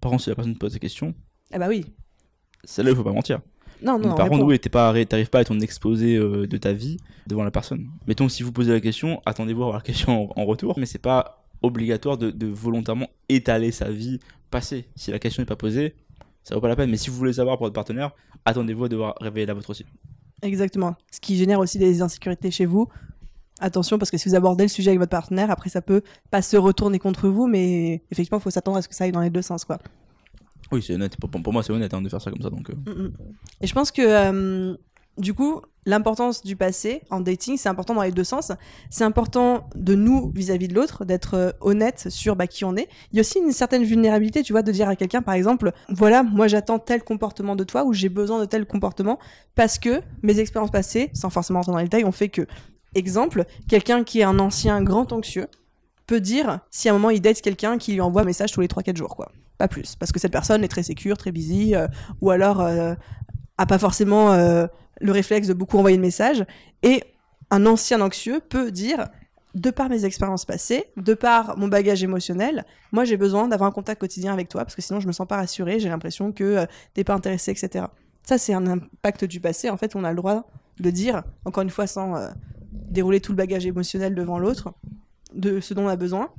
Par 0.00 0.10
contre, 0.10 0.22
si 0.24 0.30
la 0.30 0.36
personne 0.36 0.54
te 0.54 0.58
pose 0.58 0.72
des 0.74 0.78
questions, 0.78 1.14
Ah 1.52 1.58
bah 1.58 1.66
oui. 1.68 1.86
c'est 2.64 2.82
là 2.82 2.90
où 2.90 2.92
il 2.92 2.96
faut 2.96 3.04
pas 3.04 3.12
mentir. 3.12 3.40
Non, 3.82 3.98
non, 3.98 4.14
Par 4.14 4.28
contre, 4.28 4.44
oui, 4.44 4.58
t'arrives 4.58 5.30
pas 5.30 5.38
à 5.38 5.44
ton 5.44 5.58
exposé 5.60 6.16
euh, 6.16 6.46
de 6.46 6.56
ta 6.58 6.72
vie 6.74 6.98
devant 7.26 7.44
la 7.44 7.50
personne. 7.50 7.88
Mettons, 8.06 8.28
si 8.28 8.42
vous 8.42 8.52
posez 8.52 8.72
la 8.72 8.80
question, 8.80 9.22
attendez-vous 9.24 9.62
à 9.62 9.64
avoir 9.64 9.78
la 9.78 9.82
question 9.82 10.30
en, 10.36 10.42
en 10.42 10.44
retour, 10.44 10.78
mais 10.78 10.84
c'est 10.84 10.98
pas 10.98 11.39
obligatoire 11.62 12.18
de, 12.18 12.30
de 12.30 12.46
volontairement 12.46 13.08
étaler 13.28 13.70
sa 13.72 13.90
vie 13.90 14.18
passée. 14.50 14.86
Si 14.96 15.10
la 15.10 15.18
question 15.18 15.42
n'est 15.42 15.46
pas 15.46 15.56
posée, 15.56 15.94
ça 16.42 16.54
vaut 16.54 16.60
pas 16.60 16.68
la 16.68 16.76
peine. 16.76 16.90
Mais 16.90 16.96
si 16.96 17.10
vous 17.10 17.16
voulez 17.16 17.34
savoir 17.34 17.56
pour 17.56 17.66
votre 17.66 17.74
partenaire, 17.74 18.12
attendez-vous 18.44 18.84
à 18.84 18.88
devoir 18.88 19.14
révéler 19.20 19.46
la 19.46 19.54
vôtre 19.54 19.70
aussi. 19.70 19.84
Exactement. 20.42 20.94
Ce 21.10 21.20
qui 21.20 21.36
génère 21.36 21.58
aussi 21.58 21.78
des 21.78 22.02
insécurités 22.02 22.50
chez 22.50 22.66
vous. 22.66 22.88
Attention, 23.60 23.98
parce 23.98 24.10
que 24.10 24.16
si 24.16 24.28
vous 24.28 24.34
abordez 24.34 24.64
le 24.64 24.68
sujet 24.68 24.90
avec 24.90 25.00
votre 25.00 25.10
partenaire, 25.10 25.50
après 25.50 25.68
ça 25.68 25.82
peut 25.82 26.02
pas 26.30 26.40
se 26.40 26.56
retourner 26.56 26.98
contre 26.98 27.28
vous, 27.28 27.46
mais 27.46 28.02
effectivement, 28.10 28.38
il 28.38 28.42
faut 28.42 28.50
s'attendre 28.50 28.78
à 28.78 28.82
ce 28.82 28.88
que 28.88 28.94
ça 28.94 29.04
aille 29.04 29.12
dans 29.12 29.20
les 29.20 29.28
deux 29.28 29.42
sens, 29.42 29.66
quoi. 29.66 29.78
Oui, 30.72 30.82
c'est 30.82 30.94
honnête. 30.94 31.16
Pour, 31.16 31.28
pour 31.30 31.52
moi, 31.52 31.62
c'est 31.62 31.72
honnête 31.72 31.92
hein, 31.92 32.00
de 32.00 32.08
faire 32.08 32.22
ça 32.22 32.30
comme 32.30 32.40
ça. 32.40 32.48
Donc, 32.48 32.70
euh. 32.70 32.74
Mm, 32.74 33.02
mm. 33.02 33.12
Et 33.60 33.66
je 33.66 33.74
pense 33.74 33.90
que 33.90 34.02
euh, 34.02 34.76
du 35.18 35.34
coup, 35.34 35.60
l'importance 35.86 36.42
du 36.42 36.56
passé 36.56 37.02
en 37.10 37.20
dating, 37.20 37.56
c'est 37.56 37.68
important 37.68 37.94
dans 37.94 38.02
les 38.02 38.12
deux 38.12 38.24
sens. 38.24 38.52
C'est 38.90 39.04
important 39.04 39.68
de 39.74 39.94
nous 39.94 40.30
vis-à-vis 40.34 40.68
de 40.68 40.74
l'autre, 40.74 41.04
d'être 41.04 41.34
euh, 41.34 41.50
honnête 41.60 42.06
sur 42.10 42.36
bah, 42.36 42.46
qui 42.46 42.64
on 42.64 42.76
est. 42.76 42.88
Il 43.12 43.16
y 43.16 43.18
a 43.18 43.22
aussi 43.22 43.38
une 43.38 43.52
certaine 43.52 43.84
vulnérabilité, 43.84 44.42
tu 44.42 44.52
vois, 44.52 44.62
de 44.62 44.72
dire 44.72 44.88
à 44.88 44.96
quelqu'un, 44.96 45.22
par 45.22 45.34
exemple, 45.34 45.72
voilà, 45.88 46.22
moi 46.22 46.48
j'attends 46.48 46.78
tel 46.78 47.02
comportement 47.02 47.56
de 47.56 47.64
toi 47.64 47.84
ou 47.84 47.92
j'ai 47.92 48.08
besoin 48.08 48.40
de 48.40 48.44
tel 48.44 48.66
comportement 48.66 49.18
parce 49.54 49.78
que 49.78 50.00
mes 50.22 50.38
expériences 50.38 50.70
passées, 50.70 51.10
sans 51.14 51.30
forcément 51.30 51.60
rentrer 51.60 51.72
dans 51.72 51.78
les 51.78 51.84
détails, 51.84 52.04
ont 52.04 52.12
fait 52.12 52.28
que, 52.28 52.46
exemple, 52.94 53.44
quelqu'un 53.68 54.04
qui 54.04 54.20
est 54.20 54.24
un 54.24 54.38
ancien 54.38 54.82
grand 54.82 55.12
anxieux 55.12 55.46
peut 56.06 56.20
dire 56.20 56.60
si 56.70 56.88
à 56.88 56.92
un 56.92 56.94
moment 56.94 57.10
il 57.10 57.20
date 57.20 57.40
quelqu'un 57.40 57.78
qui 57.78 57.92
lui 57.92 58.00
envoie 58.00 58.22
un 58.22 58.24
message 58.24 58.52
tous 58.52 58.60
les 58.60 58.66
3-4 58.66 58.96
jours, 58.96 59.16
quoi. 59.16 59.30
Pas 59.58 59.68
plus. 59.68 59.94
Parce 59.94 60.10
que 60.10 60.18
cette 60.18 60.32
personne 60.32 60.64
est 60.64 60.68
très 60.68 60.82
sécure, 60.82 61.18
très 61.18 61.32
busy, 61.32 61.74
euh, 61.74 61.86
ou 62.22 62.30
alors 62.30 62.62
euh, 62.62 62.94
a 63.60 63.66
pas 63.66 63.78
forcément 63.78 64.32
euh, 64.32 64.66
le 65.02 65.12
réflexe 65.12 65.46
de 65.46 65.52
beaucoup 65.52 65.76
envoyer 65.76 65.98
de 65.98 66.02
messages. 66.02 66.46
Et 66.82 67.04
un 67.50 67.66
ancien 67.66 68.00
anxieux 68.00 68.40
peut 68.40 68.70
dire, 68.70 69.08
de 69.54 69.70
par 69.70 69.90
mes 69.90 70.06
expériences 70.06 70.46
passées, 70.46 70.86
de 70.96 71.12
par 71.12 71.58
mon 71.58 71.68
bagage 71.68 72.02
émotionnel, 72.02 72.64
moi 72.90 73.04
j'ai 73.04 73.18
besoin 73.18 73.48
d'avoir 73.48 73.68
un 73.68 73.72
contact 73.72 74.00
quotidien 74.00 74.32
avec 74.32 74.48
toi, 74.48 74.64
parce 74.64 74.74
que 74.74 74.80
sinon 74.80 74.98
je 74.98 75.06
me 75.06 75.12
sens 75.12 75.28
pas 75.28 75.36
rassurée, 75.36 75.78
j'ai 75.78 75.90
l'impression 75.90 76.32
que 76.32 76.44
euh, 76.44 76.66
t'es 76.94 77.04
pas 77.04 77.12
intéressé, 77.12 77.50
etc. 77.50 77.86
Ça 78.22 78.38
c'est 78.38 78.54
un 78.54 78.66
impact 78.66 79.26
du 79.26 79.40
passé, 79.40 79.68
en 79.68 79.76
fait 79.76 79.94
on 79.94 80.04
a 80.04 80.10
le 80.10 80.16
droit 80.16 80.48
de 80.78 80.90
dire, 80.90 81.22
encore 81.44 81.62
une 81.62 81.70
fois 81.70 81.86
sans 81.86 82.16
euh, 82.16 82.30
dérouler 82.72 83.20
tout 83.20 83.32
le 83.32 83.36
bagage 83.36 83.66
émotionnel 83.66 84.14
devant 84.14 84.38
l'autre, 84.38 84.72
de 85.34 85.60
ce 85.60 85.74
dont 85.74 85.84
on 85.84 85.88
a 85.88 85.96
besoin. 85.96 86.30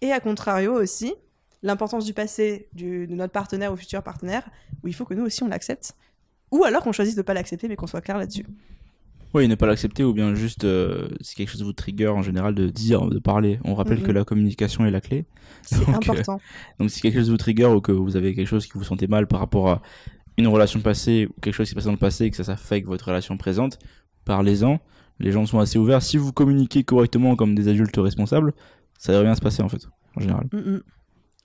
Et 0.00 0.12
à 0.12 0.18
contrario 0.18 0.72
aussi, 0.74 1.14
l'importance 1.62 2.04
du 2.04 2.14
passé 2.14 2.68
de 2.72 3.06
notre 3.06 3.32
partenaire 3.32 3.72
ou 3.72 3.76
futur 3.76 4.02
partenaire, 4.02 4.48
où 4.82 4.88
il 4.88 4.94
faut 4.94 5.04
que 5.04 5.14
nous 5.14 5.26
aussi 5.26 5.44
on 5.44 5.48
l'accepte. 5.48 5.94
Ou 6.56 6.64
alors 6.64 6.82
qu'on 6.82 6.92
choisisse 6.92 7.14
de 7.16 7.22
pas 7.22 7.34
l'accepter, 7.34 7.68
mais 7.68 7.76
qu'on 7.76 7.86
soit 7.86 8.00
clair 8.00 8.18
là-dessus. 8.18 8.46
Oui, 9.34 9.46
ne 9.48 9.54
pas 9.54 9.66
l'accepter 9.66 10.02
ou 10.04 10.14
bien 10.14 10.34
juste 10.34 10.64
euh, 10.64 11.08
si 11.20 11.34
quelque 11.34 11.50
chose 11.50 11.62
vous 11.62 11.72
trigger 11.74 12.08
en 12.08 12.22
général 12.22 12.54
de 12.54 12.68
dire, 12.68 13.06
de 13.08 13.18
parler. 13.18 13.58
On 13.64 13.74
rappelle 13.74 13.98
Mhm. 13.98 14.04
que 14.04 14.12
la 14.12 14.24
communication 14.24 14.86
est 14.86 14.90
la 14.90 15.00
clé. 15.00 15.26
C'est 15.62 15.76
euh, 15.88 15.92
important. 15.92 16.40
Donc 16.78 16.90
si 16.90 17.00
quelque 17.02 17.18
chose 17.18 17.30
vous 17.30 17.36
trigger 17.36 17.66
ou 17.66 17.80
que 17.80 17.92
vous 17.92 18.16
avez 18.16 18.34
quelque 18.34 18.48
chose 18.48 18.64
qui 18.66 18.72
vous 18.74 18.84
sentez 18.84 19.06
mal 19.08 19.26
par 19.26 19.40
rapport 19.40 19.68
à 19.68 19.82
une 20.38 20.46
relation 20.46 20.80
passée 20.80 21.26
ou 21.28 21.40
quelque 21.40 21.54
chose 21.54 21.66
qui 21.66 21.70
s'est 21.70 21.74
passé 21.74 21.86
dans 21.86 21.92
le 21.92 21.98
passé 21.98 22.24
et 22.26 22.30
que 22.30 22.36
ça 22.36 22.44
s'affecte 22.44 22.86
votre 22.86 23.06
relation 23.08 23.36
présente, 23.36 23.78
parlez-en. 24.24 24.80
Les 25.18 25.32
gens 25.32 25.44
sont 25.44 25.58
assez 25.58 25.78
ouverts. 25.78 26.02
Si 26.02 26.16
vous 26.18 26.32
communiquez 26.32 26.84
correctement 26.84 27.36
comme 27.36 27.54
des 27.54 27.68
adultes 27.68 27.96
responsables, 27.96 28.52
ça 28.98 29.12
devrait 29.12 29.26
bien 29.26 29.34
se 29.34 29.40
passer 29.40 29.62
en 29.62 29.68
fait, 29.68 29.86
en 30.16 30.20
général. 30.20 30.46
Mm, 30.52 30.58
mm. 30.58 30.82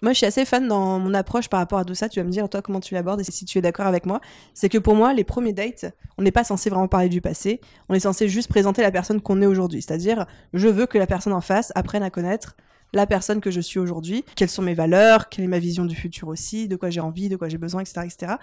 Moi, 0.02 0.14
je 0.14 0.18
suis 0.18 0.26
assez 0.26 0.46
fan 0.46 0.68
dans 0.68 0.98
mon 0.98 1.14
approche 1.14 1.48
par 1.48 1.60
rapport 1.60 1.78
à 1.78 1.86
tout 1.86 1.94
ça. 1.94 2.10
Tu 2.10 2.20
vas 2.20 2.26
me 2.26 2.32
dire, 2.32 2.50
toi, 2.50 2.64
comment 2.64 2.80
tu 2.80 2.96
l'abordes 2.96 3.20
et 3.20 3.24
si 3.24 3.46
tu 3.46 3.60
es 3.60 3.62
d'accord 3.62 3.86
avec 3.86 4.08
moi. 4.08 4.20
C'est 4.56 4.68
que 4.68 4.80
pour 4.80 4.96
moi, 4.96 5.14
les 5.14 5.24
premiers 5.24 5.54
dates, 5.54 5.86
on 6.18 6.24
n'est 6.24 6.32
pas 6.32 6.44
censé 6.44 6.72
vraiment 6.72 6.88
parler 6.88 7.08
du 7.08 7.22
passé. 7.22 7.62
On 7.88 7.94
est 7.94 8.00
censé 8.00 8.28
juste 8.28 8.50
présenter 8.50 8.82
la 8.82 8.92
personne 8.92 9.22
qu'on 9.22 9.42
est 9.44 9.46
aujourd'hui. 9.46 9.84
C'est-à-dire, 9.84 10.26
je 10.54 10.68
veux 10.68 10.88
que 10.88 10.98
la 10.98 11.06
personne 11.06 11.34
en 11.34 11.42
face 11.42 11.72
apprenne 11.76 12.02
à 12.02 12.10
connaître 12.10 12.56
la 12.94 13.08
personne 13.08 13.40
que 13.40 13.52
je 13.52 13.62
suis 13.62 13.80
aujourd'hui, 13.80 14.26
quelles 14.36 14.50
sont 14.50 14.62
mes 14.62 14.74
valeurs, 14.74 15.30
quelle 15.30 15.46
est 15.46 15.48
ma 15.48 15.60
vision 15.60 15.86
du 15.86 15.96
futur 15.96 16.28
aussi, 16.28 16.68
de 16.68 16.76
quoi 16.76 16.90
j'ai 16.90 17.00
envie, 17.00 17.30
de 17.30 17.36
quoi 17.38 17.48
j'ai 17.48 17.58
besoin, 17.58 17.82
etc., 17.82 18.02
etc. 18.06 18.34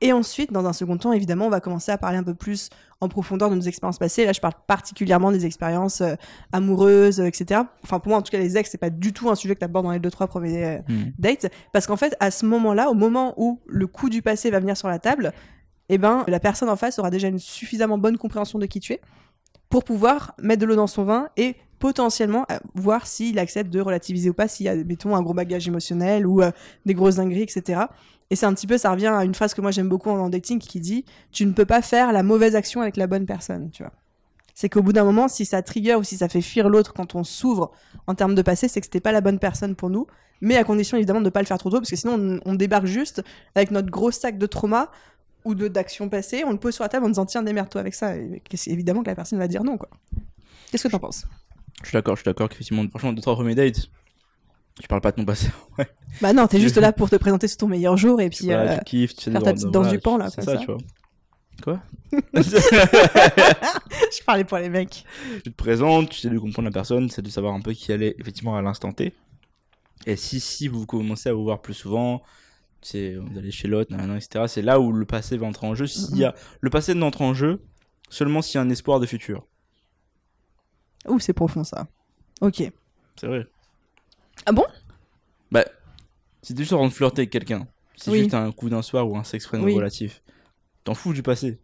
Et 0.00 0.12
ensuite, 0.12 0.52
dans 0.52 0.64
un 0.66 0.72
second 0.72 0.96
temps, 0.96 1.12
évidemment, 1.12 1.46
on 1.46 1.50
va 1.50 1.60
commencer 1.60 1.92
à 1.92 1.98
parler 1.98 2.16
un 2.18 2.22
peu 2.22 2.34
plus 2.34 2.70
en 3.00 3.08
profondeur 3.08 3.50
de 3.50 3.54
nos 3.56 3.60
expériences 3.62 3.98
passées. 3.98 4.24
Là, 4.24 4.32
je 4.32 4.40
parle 4.40 4.54
particulièrement 4.66 5.30
des 5.32 5.44
expériences 5.44 6.00
euh, 6.00 6.14
amoureuses, 6.52 7.20
etc. 7.20 7.62
Enfin, 7.84 7.98
pour 7.98 8.10
moi, 8.10 8.18
en 8.18 8.22
tout 8.22 8.30
cas, 8.30 8.38
les 8.38 8.56
ex, 8.56 8.70
c'est 8.70 8.78
pas 8.78 8.90
du 8.90 9.12
tout 9.12 9.28
un 9.30 9.34
sujet 9.34 9.54
que 9.54 9.58
tu 9.60 9.64
abordes 9.64 9.86
dans 9.86 9.92
les 9.92 9.98
deux, 9.98 10.10
trois 10.10 10.26
premiers 10.26 10.64
euh, 10.64 10.78
Mhm. 10.88 11.12
dates. 11.18 11.46
Parce 11.72 11.86
qu'en 11.86 11.96
fait, 11.96 12.16
à 12.20 12.30
ce 12.30 12.46
moment-là, 12.46 12.90
au 12.90 12.94
moment 12.94 13.34
où 13.36 13.60
le 13.66 13.86
coup 13.86 14.08
du 14.08 14.22
passé 14.22 14.50
va 14.50 14.60
venir 14.60 14.76
sur 14.76 14.88
la 14.88 14.98
table, 14.98 15.32
eh 15.88 15.98
ben, 15.98 16.24
la 16.28 16.40
personne 16.40 16.68
en 16.68 16.76
face 16.76 16.98
aura 16.98 17.10
déjà 17.10 17.28
une 17.28 17.38
suffisamment 17.38 17.98
bonne 17.98 18.16
compréhension 18.18 18.58
de 18.58 18.66
qui 18.66 18.80
tu 18.80 18.92
es 18.92 19.00
pour 19.68 19.84
pouvoir 19.84 20.34
mettre 20.40 20.60
de 20.62 20.66
l'eau 20.66 20.76
dans 20.76 20.86
son 20.86 21.04
vin 21.04 21.28
et 21.36 21.56
potentiellement 21.78 22.44
euh, 22.50 22.58
voir 22.74 23.06
s'il 23.06 23.38
accepte 23.38 23.70
de 23.70 23.80
relativiser 23.80 24.30
ou 24.30 24.34
pas, 24.34 24.48
s'il 24.48 24.66
y 24.66 24.68
a, 24.68 24.76
mettons, 24.76 25.14
un 25.14 25.22
gros 25.22 25.34
bagage 25.34 25.68
émotionnel 25.68 26.26
ou 26.26 26.42
euh, 26.42 26.50
des 26.86 26.94
grosses 26.94 27.16
dingueries, 27.16 27.42
etc. 27.42 27.82
Et 28.30 28.36
c'est 28.36 28.46
un 28.46 28.54
petit 28.54 28.66
peu, 28.66 28.76
ça 28.76 28.90
revient 28.90 29.06
à 29.06 29.24
une 29.24 29.34
phrase 29.34 29.54
que 29.54 29.60
moi 29.60 29.70
j'aime 29.70 29.88
beaucoup 29.88 30.10
en 30.10 30.28
dating 30.28 30.58
qui 30.58 30.80
dit 30.80 31.04
Tu 31.32 31.46
ne 31.46 31.52
peux 31.52 31.64
pas 31.64 31.82
faire 31.82 32.12
la 32.12 32.22
mauvaise 32.22 32.56
action 32.56 32.80
avec 32.80 32.96
la 32.96 33.06
bonne 33.06 33.26
personne, 33.26 33.70
tu 33.70 33.82
vois. 33.82 33.92
C'est 34.54 34.68
qu'au 34.68 34.82
bout 34.82 34.92
d'un 34.92 35.04
moment, 35.04 35.28
si 35.28 35.44
ça 35.44 35.62
trigger 35.62 35.94
ou 35.94 36.02
si 36.02 36.16
ça 36.16 36.28
fait 36.28 36.40
fuir 36.40 36.68
l'autre 36.68 36.92
quand 36.92 37.14
on 37.14 37.22
s'ouvre 37.22 37.70
en 38.06 38.14
termes 38.14 38.34
de 38.34 38.42
passé, 38.42 38.66
c'est 38.66 38.80
que 38.80 38.86
c'était 38.86 39.00
pas 39.00 39.12
la 39.12 39.20
bonne 39.20 39.38
personne 39.38 39.76
pour 39.76 39.88
nous, 39.88 40.08
mais 40.40 40.56
à 40.56 40.64
condition 40.64 40.96
évidemment 40.96 41.20
de 41.20 41.26
ne 41.26 41.30
pas 41.30 41.40
le 41.40 41.46
faire 41.46 41.58
trop 41.58 41.70
tôt, 41.70 41.78
parce 41.78 41.90
que 41.90 41.96
sinon 41.96 42.40
on, 42.44 42.54
débarque 42.54 42.86
juste 42.86 43.22
avec 43.54 43.70
notre 43.70 43.88
gros 43.88 44.10
sac 44.10 44.36
de 44.36 44.46
trauma 44.46 44.90
ou 45.44 45.54
d'actions 45.54 46.08
passées, 46.08 46.42
on 46.44 46.50
le 46.50 46.58
pose 46.58 46.74
sur 46.74 46.82
la 46.82 46.88
table 46.88 47.06
en 47.06 47.08
disant 47.08 47.24
tiens 47.24 47.44
démerde-toi 47.44 47.80
avec 47.80 47.94
ça, 47.94 48.14
évidemment 48.66 49.02
que 49.02 49.08
la 49.08 49.14
personne 49.14 49.38
va 49.38 49.46
dire 49.46 49.62
non 49.62 49.78
quoi. 49.78 49.90
Qu'est-ce 50.70 50.82
que 50.82 50.92
t'en 50.92 50.98
penses? 50.98 51.24
Je 51.82 51.88
suis 51.88 51.94
d'accord, 51.94 52.16
je 52.16 52.20
suis 52.20 52.24
d'accord 52.24 52.48
qu'effectivement, 52.48 52.84
franchement, 52.88 53.12
deux 53.12 53.22
trois 53.22 53.34
premiers 53.34 53.54
dates, 53.54 53.88
tu 54.80 54.88
parles 54.88 55.00
pas 55.00 55.10
de 55.10 55.16
ton 55.16 55.24
passé. 55.24 55.48
ouais. 55.78 55.88
Bah 56.20 56.32
non, 56.32 56.46
t'es 56.46 56.60
juste 56.60 56.76
là 56.76 56.92
pour 56.92 57.10
te 57.10 57.16
présenter 57.16 57.48
sur 57.48 57.58
ton 57.58 57.68
meilleur 57.68 57.96
jour 57.96 58.20
et 58.20 58.30
puis 58.30 58.46
Voilà, 58.46 58.72
euh, 58.72 58.78
tu 58.78 58.84
kiffes, 58.84 59.14
tu 59.14 59.24
sais 59.24 59.30
faire 59.30 59.42
ta 59.42 59.52
petite 59.52 59.70
danse 59.70 59.88
du 59.88 59.98
pan, 59.98 60.16
là, 60.16 60.30
C'est 60.30 60.42
ça, 60.42 60.52
ça. 60.52 60.58
tu 60.58 60.66
vois. 60.66 60.78
Quoi 61.62 61.82
je 62.12 62.20
parlais 64.24 64.44
pour 64.44 64.58
les 64.58 64.68
mecs. 64.68 65.04
Tu 65.44 65.50
te 65.50 65.56
présentes, 65.56 66.10
tu 66.10 66.20
sais 66.20 66.30
de 66.30 66.38
comprendre 66.38 66.68
la 66.68 66.72
personne, 66.72 67.10
c'est 67.10 67.20
de 67.20 67.28
savoir 67.28 67.54
un 67.54 67.60
peu 67.60 67.72
qui 67.72 67.90
elle 67.90 68.02
est 68.02 68.14
effectivement 68.18 68.56
à 68.56 68.62
l'instant 68.62 68.92
T. 68.92 69.12
Et 70.06 70.16
si, 70.16 70.40
si 70.40 70.68
vous 70.68 70.86
commencez 70.86 71.28
à 71.28 71.34
vous 71.34 71.42
voir 71.42 71.60
plus 71.60 71.74
souvent, 71.74 72.22
c'est 72.80 73.16
vous 73.16 73.38
allez 73.38 73.50
chez 73.50 73.68
l'autre, 73.68 73.92
etc. 73.92 74.44
C'est 74.46 74.62
là 74.62 74.80
où 74.80 74.92
le 74.92 75.04
passé 75.04 75.36
va 75.36 75.46
entrer 75.46 75.66
en 75.66 75.74
jeu. 75.74 75.86
S'il 75.86 76.16
y 76.16 76.24
a, 76.24 76.34
le 76.60 76.70
passé 76.70 76.94
n'entre 76.94 77.22
en 77.22 77.34
jeu 77.34 77.60
seulement 78.08 78.40
s'il 78.40 78.54
y 78.54 78.58
a 78.58 78.62
un 78.62 78.70
espoir 78.70 79.00
de 79.00 79.06
futur. 79.06 79.46
Ouh, 81.08 81.18
c'est 81.20 81.32
profond 81.32 81.64
ça. 81.64 81.86
Ok. 82.40 82.62
C'est 83.16 83.26
vrai. 83.26 83.46
Ah 84.46 84.52
bon? 84.52 84.64
Bah, 85.50 85.64
si 86.42 86.54
t'es 86.54 86.60
juste 86.62 86.72
en 86.72 86.78
train 86.78 86.88
de 86.88 86.92
flirter 86.92 87.22
avec 87.22 87.30
quelqu'un, 87.30 87.66
c'est 87.96 88.10
Oui. 88.10 88.18
juste 88.20 88.34
un 88.34 88.50
coup 88.52 88.68
d'un 88.70 88.82
soir 88.82 89.08
ou 89.08 89.16
un 89.16 89.24
sexe 89.24 89.46
friend 89.46 89.64
Oui. 89.64 89.74
relatif. 89.74 90.22
T'en 90.84 90.94
fous 90.94 91.12
du 91.12 91.22
passé. 91.22 91.58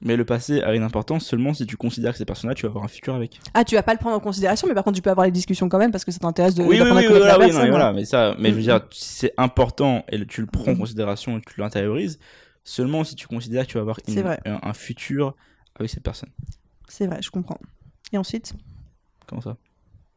Mais 0.00 0.16
le 0.16 0.24
passé 0.26 0.60
a 0.60 0.74
une 0.74 0.82
importance 0.82 1.24
seulement 1.24 1.54
si 1.54 1.64
tu 1.66 1.76
considères 1.78 2.12
que 2.12 2.18
ces 2.18 2.24
personnes-là, 2.26 2.54
tu 2.54 2.62
vas 2.64 2.68
avoir 2.70 2.84
un 2.84 2.88
futur 2.88 3.14
avec. 3.14 3.38
Ah, 3.54 3.64
tu 3.64 3.74
vas 3.74 3.82
pas 3.82 3.92
le 3.94 3.98
prendre 3.98 4.16
en 4.16 4.20
considération, 4.20 4.66
mais 4.68 4.74
par 4.74 4.84
contre 4.84 4.96
tu 4.96 5.02
peux 5.02 5.08
avoir 5.10 5.24
les 5.24 5.32
discussions 5.32 5.68
quand 5.68 5.78
même 5.78 5.92
parce 5.92 6.04
que 6.04 6.10
ça 6.12 6.18
t'intéresse 6.18 6.54
de 6.56 6.62
oui, 6.62 6.70
oui, 6.72 6.78
d'apprendre 6.78 7.00
oui, 7.00 7.06
à 7.06 7.08
connaître 7.08 7.24
voilà, 7.26 7.38
la 7.38 7.38
oui, 7.38 7.44
non, 7.46 7.48
personne. 7.52 7.64
mais 7.64 7.70
voilà, 7.70 7.92
mais 7.92 8.04
ça, 8.04 8.34
mais 8.38 8.48
je 8.50 8.54
veux 8.54 8.60
Mhm. 8.60 8.64
dire, 8.66 8.80
c'est 8.90 9.32
important 9.38 10.04
et 10.10 10.18
le- 10.18 10.26
tu 10.26 10.40
le 10.42 10.46
prends 10.46 10.72
en 10.72 10.74
Mhm. 10.74 10.78
considération 10.78 11.38
et 11.38 11.40
tu 11.40 11.58
l'intériorises 11.60 12.18
seulement 12.64 13.04
si 13.04 13.14
tu 13.14 13.26
considères 13.28 13.64
que 13.66 13.70
tu 13.70 13.74
vas 13.78 13.82
avoir 13.82 13.98
une- 14.06 14.12
C'est 14.14 14.22
vrai. 14.22 14.40
un, 14.44 14.58
un 14.62 14.72
futur 14.74 15.34
avec 15.76 15.90
cette 15.90 16.02
personne. 16.02 16.30
C'est 16.88 17.06
vrai, 17.06 17.22
je 17.22 17.30
comprends. 17.30 17.58
Et 18.14 18.16
ensuite, 18.16 18.54
Comment 19.26 19.42
ça? 19.42 19.56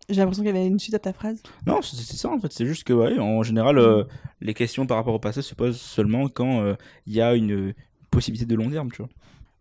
J'ai 0.07 0.17
l'impression 0.21 0.43
qu'il 0.43 0.55
y 0.55 0.57
avait 0.57 0.67
une 0.67 0.79
suite 0.79 0.93
à 0.93 0.99
ta 0.99 1.13
phrase. 1.13 1.41
Non, 1.65 1.81
c'est 1.81 1.95
c'est 1.95 2.15
ça 2.15 2.29
en 2.29 2.39
fait. 2.39 2.53
C'est 2.53 2.67
juste 2.67 2.83
que, 2.83 2.93
ouais, 2.93 3.17
en 3.17 3.41
général, 3.41 3.79
euh, 3.79 4.03
les 4.39 4.53
questions 4.53 4.85
par 4.85 4.97
rapport 4.97 5.15
au 5.15 5.19
passé 5.19 5.41
se 5.41 5.55
posent 5.55 5.81
seulement 5.81 6.29
quand 6.29 6.61
euh, 6.61 6.75
il 7.07 7.13
y 7.13 7.21
a 7.21 7.33
une 7.33 7.73
possibilité 8.11 8.45
de 8.45 8.55
long 8.55 8.69
terme, 8.69 8.91
tu 8.91 9.01
vois. 9.01 9.09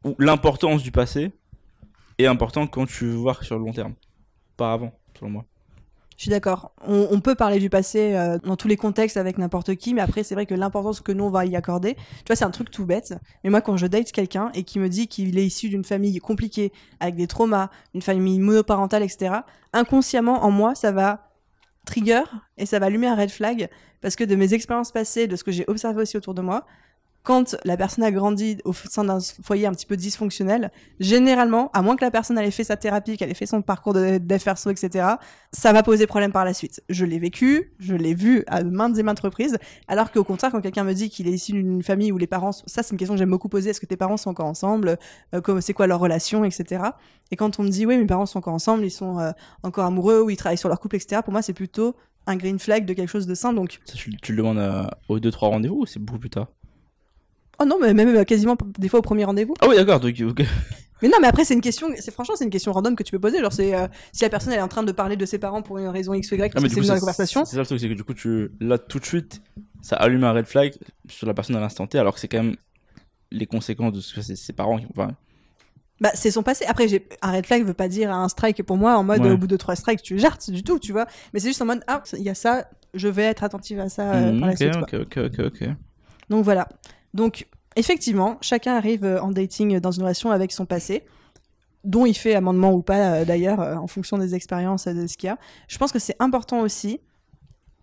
Ou 0.05 0.15
l'importance 0.19 0.83
du 0.83 0.93
passé 0.93 1.33
est 2.19 2.27
important 2.27 2.67
quand 2.67 2.87
tu 2.87 3.07
veux 3.07 3.17
voir 3.17 3.43
sur 3.43 3.59
le 3.59 3.65
long 3.65 3.73
terme. 3.73 3.95
Pas 4.59 4.75
avant, 4.75 4.93
selon 5.19 5.31
moi. 5.31 5.47
Je 6.17 6.23
suis 6.23 6.31
d'accord. 6.31 6.73
On, 6.87 7.21
peut 7.21 7.35
parler 7.35 7.59
du 7.59 7.69
passé 7.69 8.15
euh, 8.15 8.39
dans 8.39 8.57
tous 8.57 8.69
les 8.69 8.77
contextes 8.77 9.19
avec 9.19 9.37
n'importe 9.37 9.75
qui, 9.75 9.93
mais 9.93 10.01
après, 10.01 10.23
c'est 10.23 10.35
vrai 10.35 10.47
que 10.47 10.55
l'importance 10.55 11.01
que 11.01 11.13
nous, 11.13 11.25
on 11.25 11.31
va 11.31 11.45
y 11.45 11.57
accorder, 11.57 11.95
tu 11.95 12.25
vois, 12.29 12.37
c'est 12.37 12.45
un 12.45 12.51
truc 12.51 12.71
tout 12.71 12.87
bête. 12.87 13.15
Mais 13.45 13.51
moi, 13.51 13.61
quand 13.61 13.77
je 13.77 13.87
date 13.87 14.13
quelqu'un 14.13 14.51
et 14.55 14.63
qui 14.63 14.79
me 14.79 14.89
dit 14.89 15.09
qu'il 15.09 15.39
est 15.39 15.45
issu 15.45 15.69
d'une 15.69 15.85
famille 15.85 16.19
compliquée, 16.19 16.73
avec 17.01 17.17
des 17.17 17.27
traumas, 17.27 17.69
une 17.95 18.01
famille 18.01 18.39
monoparentale, 18.39 19.03
etc., 19.03 19.35
inconsciemment, 19.75 20.45
en 20.45 20.51
moi, 20.51 20.75
ça 20.75 20.91
va 20.91 21.31
trigger 21.85 22.23
et 22.57 22.65
ça 22.65 22.79
va 22.79 22.87
allumer 22.87 23.07
un 23.07 23.15
red 23.15 23.31
flag 23.31 23.69
parce 24.01 24.17
que 24.17 24.25
de 24.25 24.37
mes 24.37 24.55
expériences 24.55 24.93
passées, 24.93 25.27
de 25.27 25.37
ce 25.37 25.45
que 25.45 25.53
j'ai 25.53 25.65
observé 25.69 26.03
aussi 26.03 26.17
autour 26.17 26.35
de 26.35 26.43
moi, 26.43 26.67
quand 27.27 27.57
la 27.65 27.77
personne 27.77 28.05
a 28.05 28.13
grandi 28.13 28.59
au 28.65 28.73
sein 28.73 29.03
d'un 29.03 29.19
foyer 29.43 29.67
un 29.67 29.73
petit 29.73 29.85
peu 29.85 29.97
dysfonctionnel, 29.97 30.71
généralement, 31.01 31.73
à 31.73 31.83
moins 31.83 31.97
que 31.97 32.05
la 32.05 32.13
personne 32.13 32.39
ait 32.39 32.53
fait 32.53 32.63
sa 32.63 32.77
thérapie, 32.77 33.17
qu'elle 33.17 33.31
ait 33.31 33.35
fait 33.35 33.47
son 33.47 33.63
parcours 33.63 33.95
de 33.95 34.19
d'FRSO, 34.19 34.71
etc., 34.71 35.09
ça 35.51 35.73
va 35.73 35.83
poser 35.83 36.07
problème 36.07 36.31
par 36.31 36.45
la 36.45 36.55
suite. 36.55 36.85
Je 36.89 37.05
l'ai 37.05 37.19
vécu, 37.19 37.75
je 37.81 37.97
l'ai 37.97 38.15
vu 38.15 38.45
à 38.47 38.63
maintes 38.63 38.97
et 38.97 39.03
maintes 39.03 39.19
reprises, 39.19 39.59
alors 39.89 40.13
qu'au 40.13 40.23
contraire, 40.23 40.53
quand 40.53 40.61
quelqu'un 40.61 40.85
me 40.85 40.93
dit 40.93 41.11
qu'il 41.11 41.27
est 41.27 41.33
issu 41.33 41.51
d'une 41.51 41.83
famille 41.83 42.13
où 42.13 42.17
les 42.17 42.29
parents, 42.29 42.53
ça 42.53 42.85
c'est 42.85 42.93
une 42.93 42.97
question 42.97 43.17
que 43.17 43.19
j'aime 43.19 43.31
beaucoup 43.31 43.49
poser, 43.49 43.71
est-ce 43.71 43.81
que 43.81 43.87
tes 43.87 43.97
parents 43.97 44.17
sont 44.17 44.31
encore 44.31 44.47
ensemble, 44.47 44.97
euh, 45.35 45.61
c'est 45.61 45.73
quoi 45.73 45.89
leur 45.89 45.99
relation, 45.99 46.45
etc. 46.45 46.85
Et 47.33 47.37
quand 47.37 47.59
on 47.59 47.65
me 47.65 47.71
dit, 47.71 47.87
oui, 47.87 47.99
mes 47.99 48.07
parents 48.07 48.27
sont 48.27 48.39
encore 48.39 48.55
ensemble, 48.55 48.85
ils 48.85 48.91
sont 48.93 49.19
euh, 49.19 49.33
encore 49.65 49.87
amoureux, 49.87 50.23
ou 50.23 50.31
ils 50.31 50.37
travaillent 50.37 50.59
sur 50.59 50.69
leur 50.69 50.79
couple, 50.79 50.95
etc., 50.95 51.23
pour 51.25 51.33
moi 51.33 51.43
c'est 51.43 51.55
plutôt 51.55 51.97
un 52.29 52.37
green 52.37 52.61
flag 52.61 52.85
de 52.85 52.93
quelque 52.93 53.11
chose 53.11 53.27
de 53.27 53.35
sain, 53.35 53.53
donc 53.53 53.81
tu, 53.97 54.33
le 54.33 54.37
demandes 54.37 54.89
aux 55.09 55.19
2-3 55.19 55.39
rendez-vous 55.51 55.81
ou 55.81 55.87
c'est 55.87 55.99
beaucoup 55.99 56.21
plus 56.21 56.31
tard? 56.31 56.47
Oh 57.59 57.65
non, 57.65 57.79
mais 57.81 57.95
même 57.95 58.15
euh, 58.15 58.25
quasiment 58.25 58.57
des 58.79 58.89
fois 58.89 58.99
au 58.99 59.03
premier 59.03 59.25
rendez-vous. 59.25 59.55
Ah 59.61 59.67
oui, 59.69 59.77
d'accord. 59.77 60.01
donc, 60.01 60.15
ok. 60.21 60.43
Mais 61.03 61.09
non, 61.09 61.19
mais 61.21 61.27
après 61.29 61.45
c'est 61.45 61.53
une 61.53 61.61
question, 61.61 61.89
c'est 61.99 62.11
franchement 62.11 62.37
c'est 62.39 62.45
une 62.45 62.51
question 62.51 62.73
random 62.73 62.97
que 62.97 63.03
tu 63.03 63.13
peux 63.13 63.19
poser. 63.19 63.39
Genre 63.41 63.53
c'est 63.53 63.75
euh, 63.75 63.87
si 64.13 64.23
la 64.23 64.31
personne 64.31 64.55
elle 64.55 64.61
est 64.61 64.63
en 64.63 64.69
train 64.69 64.83
de 64.83 64.93
parler 64.93 65.17
de 65.17 65.27
ses 65.27 65.37
parents 65.39 65.61
pour 65.61 65.77
une 65.77 65.89
raison 65.89 66.15
X 66.15 66.33
ou 66.33 66.37
Y, 66.37 66.41
Ah, 66.41 66.49
parce 66.55 66.63
mais 66.63 66.69
que 66.71 66.75
c'est 66.81 66.89
dans 66.89 66.95
la 66.95 67.01
conversation. 67.01 67.45
c'est 67.45 67.57
ça 67.57 67.61
le 67.61 67.67
truc, 67.67 67.79
c'est 67.81 67.89
que 67.91 67.93
du 67.93 68.03
coup, 68.03 68.15
tu, 68.15 68.51
là, 68.61 68.79
tout 68.79 68.99
de 68.99 69.05
suite, 69.05 69.43
ça 69.83 69.97
allume 69.97 70.25
un 70.25 70.33
red 70.33 70.47
flag 70.47 70.73
sur 71.11 71.27
la 71.27 71.35
personne 71.35 71.55
à 71.57 71.61
l'instant 71.61 71.87
T, 71.87 71.99
alors 71.99 72.15
que 72.15 72.21
c'est 72.21 72.29
quand 72.29 72.43
même 72.43 72.57
les 73.31 73.45
conséquences 73.45 73.93
de 73.93 74.01
ce 74.01 74.15
que 74.15 74.23
c'est 74.23 74.37
ses 74.37 74.55
parents 74.55 74.79
qui 74.79 74.87
enfin, 74.97 75.11
Bah 76.01 76.13
c'est 76.15 76.31
son 76.31 76.43
passé. 76.43 76.65
Après 76.67 76.89
j'ai 76.89 77.07
un 77.21 77.33
red 77.33 77.45
flag 77.45 77.63
veut 77.67 77.75
pas 77.75 77.89
dire 77.89 78.11
un 78.11 78.29
strike 78.31 78.63
pour 78.63 78.79
moi 78.79 78.97
en 78.97 79.05
mode 79.05 79.21
Ouais. 79.21 79.31
au 79.33 79.37
bout 79.37 79.49
de 79.49 79.57
trois 79.59 79.77
strikes 79.77 80.01
tu 80.01 80.19
jartes 80.19 80.51
du 80.51 80.63
tout, 80.63 80.79
tu 80.79 80.93
vois. 80.93 81.05
Mais 81.35 81.41
c'est 81.41 81.49
juste 81.49 81.61
en 81.61 81.67
mode 81.67 81.83
ah 81.89 82.03
il 82.15 82.23
y 82.23 82.31
a 82.31 82.35
ça, 82.35 82.71
je 82.95 83.09
vais 83.09 83.25
être 83.25 83.45
attentive 83.45 83.81
à 83.81 83.91
ça 83.91 84.15
euh, 84.15 84.39
par 84.41 84.49
la 84.49 84.53
ok, 84.53 84.57
suite. 84.59 84.73
quoi. 84.73 85.01
ok, 85.01 85.17
ok, 85.19 85.41
ok, 85.41 85.47
ok. 85.63 85.69
Donc 86.31 86.43
voilà. 86.43 86.69
Donc 87.17 87.47
effectivement, 87.75 88.39
chacun 88.41 88.77
arrive 88.77 89.05
euh, 89.05 89.21
en 89.21 89.31
dating 89.33 89.81
dans 89.81 89.91
une 89.91 90.03
relation 90.03 90.31
avec 90.31 90.53
son 90.53 90.67
passé, 90.67 91.05
dont 91.83 92.07
il 92.07 92.15
fait 92.15 92.35
amendement 92.35 92.73
ou 92.73 92.83
pas 92.83 93.15
euh, 93.15 93.25
d'ailleurs 93.25 93.61
euh, 93.61 93.75
en 93.77 93.87
fonction 93.87 94.19
des 94.19 94.35
expériences 94.35 94.87
euh, 94.87 94.95
de 94.95 95.07
ce 95.07 95.17
qu'il 95.17 95.29
y 95.29 95.31
a. 95.31 95.39
Je 95.69 95.79
pense 95.79 95.93
que 95.93 95.99
c'est 95.99 96.17
important 96.21 96.61
aussi. 96.61 97.01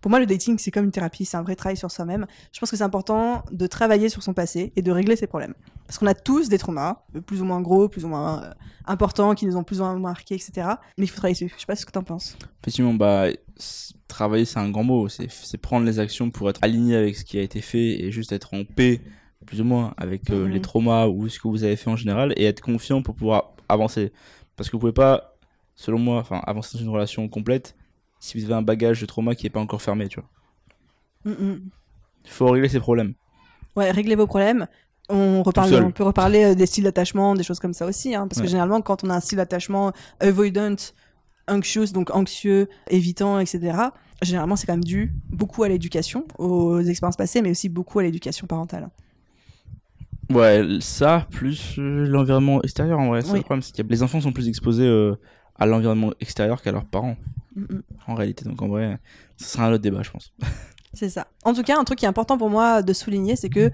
Pour 0.04 0.10
moi, 0.10 0.20
le 0.20 0.26
dating, 0.26 0.58
c'est 0.58 0.70
comme 0.70 0.84
une 0.84 0.90
thérapie, 0.90 1.24
c'est 1.24 1.38
un 1.38 1.42
vrai 1.42 1.56
travail 1.56 1.78
sur 1.78 1.90
soi-même. 1.90 2.26
Je 2.52 2.60
pense 2.60 2.70
que 2.70 2.76
c'est 2.76 2.84
important 2.84 3.42
de 3.50 3.66
travailler 3.66 4.10
sur 4.10 4.22
son 4.22 4.34
passé 4.34 4.70
et 4.76 4.82
de 4.82 4.92
régler 4.92 5.16
ses 5.16 5.26
problèmes. 5.26 5.54
Parce 5.86 5.96
qu'on 5.96 6.06
a 6.06 6.12
tous 6.12 6.50
des 6.50 6.58
traumas, 6.58 7.06
euh, 7.16 7.22
plus 7.22 7.40
ou 7.40 7.46
moins 7.46 7.62
gros, 7.62 7.88
plus 7.88 8.04
ou 8.04 8.08
moins 8.08 8.42
euh, 8.42 8.50
importants, 8.84 9.34
qui 9.34 9.46
nous 9.46 9.56
ont 9.56 9.64
plus 9.64 9.80
ou 9.80 9.84
moins 9.84 9.98
marqués, 9.98 10.34
etc. 10.34 10.72
Mais 10.98 11.06
il 11.06 11.08
faut 11.08 11.16
travailler 11.16 11.32
dessus. 11.32 11.50
Je 11.54 11.60
sais 11.60 11.64
pas 11.64 11.74
ce 11.74 11.86
que 11.86 11.90
t'en 11.90 12.02
penses. 12.02 12.36
Effectivement, 12.60 12.92
bah, 12.92 13.28
travailler, 14.06 14.44
c'est 14.44 14.58
un 14.58 14.68
grand 14.68 14.84
mot. 14.84 15.08
C'est 15.08 15.56
prendre 15.56 15.86
les 15.86 15.98
actions 15.98 16.30
pour 16.30 16.50
être 16.50 16.62
aligné 16.62 16.96
avec 16.96 17.16
ce 17.16 17.24
qui 17.24 17.38
a 17.38 17.42
été 17.42 17.62
fait 17.62 18.04
et 18.04 18.12
juste 18.12 18.32
être 18.32 18.52
en 18.52 18.64
paix, 18.64 19.00
plus 19.46 19.60
ou 19.60 19.64
moins, 19.64 19.94
avec 19.96 20.30
euh, 20.30 20.46
Mhm. 20.46 20.52
les 20.52 20.60
traumas 20.60 21.06
ou 21.06 21.28
ce 21.28 21.38
que 21.38 21.48
vous 21.48 21.64
avez 21.64 21.76
fait 21.76 21.90
en 21.90 21.96
général 21.96 22.32
et 22.36 22.44
être 22.44 22.60
confiant 22.60 23.02
pour 23.02 23.14
pouvoir 23.14 23.52
avancer. 23.68 24.12
Parce 24.56 24.68
que 24.68 24.76
vous 24.76 24.80
pouvez 24.80 24.92
pas, 24.92 25.36
selon 25.74 25.98
moi, 25.98 26.18
enfin, 26.18 26.40
avancer 26.44 26.76
dans 26.78 26.84
une 26.84 26.90
relation 26.90 27.28
complète 27.28 27.76
si 28.20 28.38
vous 28.38 28.44
avez 28.44 28.54
un 28.54 28.62
bagage 28.62 29.00
de 29.00 29.06
trauma 29.06 29.34
qui 29.34 29.46
est 29.46 29.50
pas 29.50 29.60
encore 29.60 29.82
fermé, 29.82 30.08
tu 30.08 30.20
vois. 30.20 30.28
Mm, 31.32 31.44
mm. 31.44 31.60
Il 32.24 32.30
faut 32.30 32.46
régler 32.46 32.68
ses 32.68 32.80
problèmes. 32.80 33.14
Ouais, 33.76 33.90
réglez 33.90 34.14
vos 34.14 34.26
problèmes. 34.26 34.66
On, 35.10 35.42
reparle, 35.42 35.68
seul. 35.68 35.84
on 35.84 35.90
peut 35.90 36.04
reparler 36.04 36.44
euh, 36.44 36.54
des 36.54 36.64
styles 36.64 36.84
d'attachement, 36.84 37.34
des 37.34 37.42
choses 37.42 37.60
comme 37.60 37.74
ça 37.74 37.84
aussi. 37.84 38.14
Hein, 38.14 38.26
parce 38.26 38.40
que 38.40 38.46
généralement, 38.46 38.80
quand 38.80 39.04
on 39.04 39.10
a 39.10 39.14
un 39.16 39.20
style 39.20 39.36
d'attachement 39.36 39.92
avoidant, 40.20 40.76
anxious, 41.46 41.92
donc 41.92 42.14
anxieux, 42.14 42.68
évitant, 42.88 43.38
etc., 43.38 43.76
généralement, 44.22 44.56
c'est 44.56 44.66
quand 44.66 44.72
même 44.72 44.84
dû 44.84 45.12
beaucoup 45.28 45.62
à 45.62 45.68
l'éducation, 45.68 46.24
aux 46.38 46.80
expériences 46.80 47.16
passées, 47.16 47.42
mais 47.42 47.50
aussi 47.50 47.68
beaucoup 47.68 47.98
à 47.98 48.02
l'éducation 48.04 48.46
parentale. 48.46 48.88
Ouais, 50.30 50.62
ça, 50.80 51.26
plus 51.30 51.74
euh, 51.78 52.06
l'environnement 52.06 52.62
extérieur, 52.62 52.98
en 52.98 53.08
vrai. 53.08 53.22
C'est 53.22 53.30
Oui. 53.32 53.38
le 53.38 53.44
problème, 53.44 53.62
c'est 53.62 53.76
que 53.76 53.86
les 53.88 54.02
enfants 54.02 54.20
sont 54.20 54.32
plus 54.32 54.48
exposés 54.48 54.86
euh, 54.86 55.14
à 55.58 55.66
l'environnement 55.66 56.12
extérieur 56.20 56.62
qu'à 56.62 56.72
leurs 56.72 56.84
parents, 56.86 57.16
Mm, 57.56 57.62
mm. 57.62 57.82
en 58.08 58.14
réalité. 58.14 58.44
Donc, 58.44 58.60
en 58.62 58.68
vrai, 58.68 58.98
ce 59.36 59.44
sera 59.46 59.66
un 59.66 59.72
autre 59.72 59.82
débat, 59.82 60.02
je 60.02 60.10
pense. 60.10 60.32
C'est 60.92 61.08
ça. 61.10 61.26
En 61.44 61.52
tout 61.54 61.62
cas, 61.62 61.78
un 61.78 61.84
truc 61.84 61.98
qui 61.98 62.04
est 62.04 62.08
important 62.08 62.38
pour 62.38 62.50
moi 62.50 62.82
de 62.82 62.92
souligner, 62.92 63.36
c'est 63.36 63.48
que, 63.48 63.70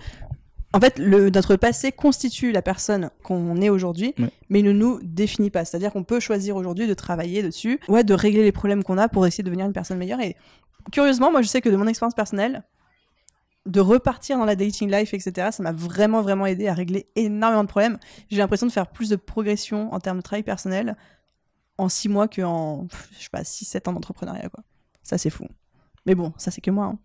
en 0.73 0.81
fait, 0.81 0.99
le, 0.99 1.31
notre 1.31 1.57
passé 1.57 1.91
constitue 1.93 2.53
la 2.53 2.63
personne 2.63 3.11
qu'on 3.23 3.61
est 3.61 3.69
aujourd'hui, 3.71 4.15
Ouais. 4.19 4.31
mais 4.51 4.61
il 4.61 4.65
ne 4.65 4.73
nous 4.73 5.01
définit 5.03 5.51
pas. 5.51 5.65
C'est-à-dire 5.65 5.93
qu'on 5.93 6.05
peut 6.05 6.21
choisir 6.21 6.57
aujourd'hui 6.57 6.87
de 6.87 6.95
travailler 6.95 7.43
dessus, 7.43 7.79
ouais, 7.89 8.05
de 8.05 8.15
régler 8.15 8.43
les 8.43 8.53
problèmes 8.53 8.83
qu'on 8.85 8.99
a 8.99 9.09
pour 9.09 9.27
essayer 9.27 9.43
de 9.43 9.49
devenir 9.49 9.67
une 9.67 9.73
personne 9.73 9.99
meilleure. 9.99 10.21
Et 10.21 10.37
curieusement, 10.93 11.31
moi, 11.31 11.41
je 11.43 11.49
sais 11.49 11.61
que 11.61 11.69
de 11.69 11.77
mon 11.77 11.87
expérience 11.87 12.15
personnelle, 12.15 12.63
de 13.67 13.81
repartir 13.81 14.39
dans 14.39 14.45
la 14.45 14.57
dating 14.57 14.91
life, 14.91 15.13
etc., 15.15 15.49
ça 15.53 15.63
m'a 15.63 15.73
vraiment, 15.73 16.23
vraiment 16.23 16.47
aidé 16.47 16.67
à 16.69 16.75
régler 16.75 17.07
énormément 17.17 17.63
de 17.65 17.69
problèmes. 17.69 17.99
J'ai 18.31 18.39
l'impression 18.39 18.67
de 18.67 18.73
faire 18.73 18.87
plus 18.87 19.09
de 19.11 19.17
progression 19.17 19.93
en 19.93 20.01
termes 20.01 20.19
de 20.19 20.23
travail 20.23 20.43
personnel 20.43 20.97
en 21.79 21.89
six 21.89 22.09
mois 22.09 22.29
qu'en, 22.29 22.87
je 23.19 23.23
sais 23.25 23.29
pas, 23.31 23.43
6-7 23.43 23.89
ans 23.89 23.93
d'entrepreneuriat, 23.93 24.49
quoi. 24.49 24.65
Ça, 25.03 25.19
c'est 25.19 25.31
fou. 25.31 25.47
Mais 26.07 26.15
bon, 26.15 26.33
ça, 26.37 26.51
c'est 26.51 26.61
que 26.61 26.71
moi. 26.71 26.87
hein. 26.87 26.99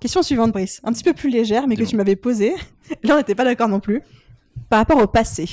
Question 0.00 0.22
suivante, 0.22 0.52
Brice. 0.52 0.80
Un 0.84 0.92
petit 0.92 1.04
peu 1.04 1.12
plus 1.12 1.28
légère, 1.30 1.66
mais 1.66 1.76
que 1.76 1.84
tu 1.84 1.96
m'avais 1.96 2.16
posée. 2.16 2.54
Là, 3.02 3.14
on 3.14 3.18
n'était 3.18 3.34
pas 3.34 3.44
d'accord 3.44 3.68
non 3.68 3.80
plus. 3.80 4.02
Par 4.68 4.78
rapport 4.78 4.98
au 5.02 5.06
passé, 5.06 5.48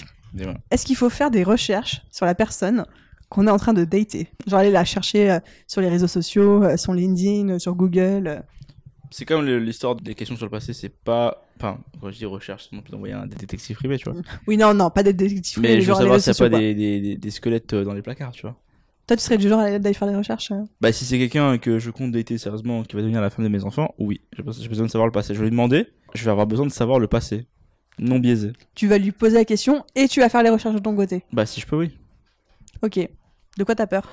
est-ce 0.71 0.85
qu'il 0.85 0.95
faut 0.95 1.09
faire 1.09 1.31
des 1.31 1.43
recherches 1.43 2.01
sur 2.11 2.25
la 2.25 2.35
personne 2.35 2.85
qu'on 3.29 3.47
est 3.47 3.51
en 3.51 3.57
train 3.57 3.73
de 3.73 3.85
dater? 3.85 4.29
Genre 4.45 4.59
aller 4.59 4.71
la 4.71 4.85
chercher 4.85 5.31
euh, 5.31 5.39
sur 5.67 5.81
les 5.81 5.89
réseaux 5.89 6.07
sociaux, 6.07 6.63
euh, 6.63 6.77
sur 6.77 6.93
LinkedIn, 6.93 7.49
euh, 7.49 7.59
sur 7.59 7.75
Google. 7.75 8.43
C'est 9.11 9.25
comme 9.25 9.45
l'histoire 9.45 9.95
des 9.95 10.13
questions 10.15 10.35
sur 10.35 10.45
le 10.45 10.51
passé, 10.51 10.73
c'est 10.73 10.89
pas. 10.89 11.45
Enfin, 11.57 11.79
quand 11.99 12.11
je 12.11 12.17
dis 12.17 12.25
recherche, 12.25 12.67
c'est 12.69 12.75
non 12.75 12.81
plus 12.81 12.91
d'envoyer 12.91 13.13
un 13.15 13.25
détective 13.27 13.75
privé, 13.75 13.97
tu 13.97 14.09
vois. 14.09 14.21
Oui, 14.47 14.55
non, 14.57 14.73
non, 14.73 14.89
pas 14.89 15.03
des 15.03 15.13
détectives. 15.13 15.61
Mais 15.61 15.81
je 15.81 15.87
veux 15.91 15.95
savoir 15.97 16.19
s'il 16.19 16.31
n'y 16.31 16.37
a 16.37 16.49
pas 16.49 16.57
des, 16.59 16.73
des, 16.75 17.17
des- 17.17 17.31
squelettes 17.31 17.73
euh, 17.73 17.83
dans 17.83 17.93
les 17.93 18.01
placards, 18.01 18.31
tu 18.31 18.43
vois. 18.43 18.55
Toi, 19.07 19.17
tu 19.17 19.23
serais 19.23 19.37
du 19.39 19.49
genre 19.49 19.59
à 19.59 19.63
aller 19.63 19.93
faire 19.93 20.07
des 20.07 20.15
recherches 20.15 20.51
euh 20.51 20.61
Bah, 20.81 20.91
si 20.91 21.03
c'est 21.03 21.17
quelqu'un 21.17 21.57
que 21.57 21.79
je 21.79 21.89
compte 21.89 22.11
dater 22.11 22.37
sérieusement, 22.37 22.83
qui 22.83 22.95
va 22.95 23.01
devenir 23.01 23.21
la 23.21 23.31
femme 23.31 23.43
de 23.43 23.49
mes 23.49 23.63
enfants, 23.63 23.95
oui, 23.97 24.21
j'ai 24.37 24.43
besoin 24.43 24.85
de 24.85 24.91
savoir 24.91 25.07
le 25.07 25.11
passé. 25.11 25.33
Je 25.33 25.39
vais 25.39 25.45
lui 25.45 25.51
demander, 25.51 25.87
je 26.13 26.23
vais 26.23 26.29
avoir 26.31 26.45
besoin 26.45 26.67
de 26.67 26.71
savoir 26.71 26.99
le 26.99 27.07
passé. 27.07 27.47
Non 27.97 28.19
biaisé. 28.19 28.53
Tu 28.75 28.87
vas 28.87 28.99
lui 28.99 29.11
poser 29.11 29.35
la 29.37 29.45
question 29.45 29.83
et 29.95 30.07
tu 30.07 30.19
vas 30.19 30.29
faire 30.29 30.43
les 30.43 30.51
recherches 30.51 30.75
de 30.75 30.79
ton 30.79 30.95
côté. 30.95 31.23
Bah, 31.33 31.45
si 31.47 31.59
je 31.59 31.65
peux, 31.65 31.77
oui. 31.77 31.97
Ok. 32.83 32.99
De 33.57 33.63
quoi 33.63 33.73
t'as 33.75 33.87
peur? 33.87 34.07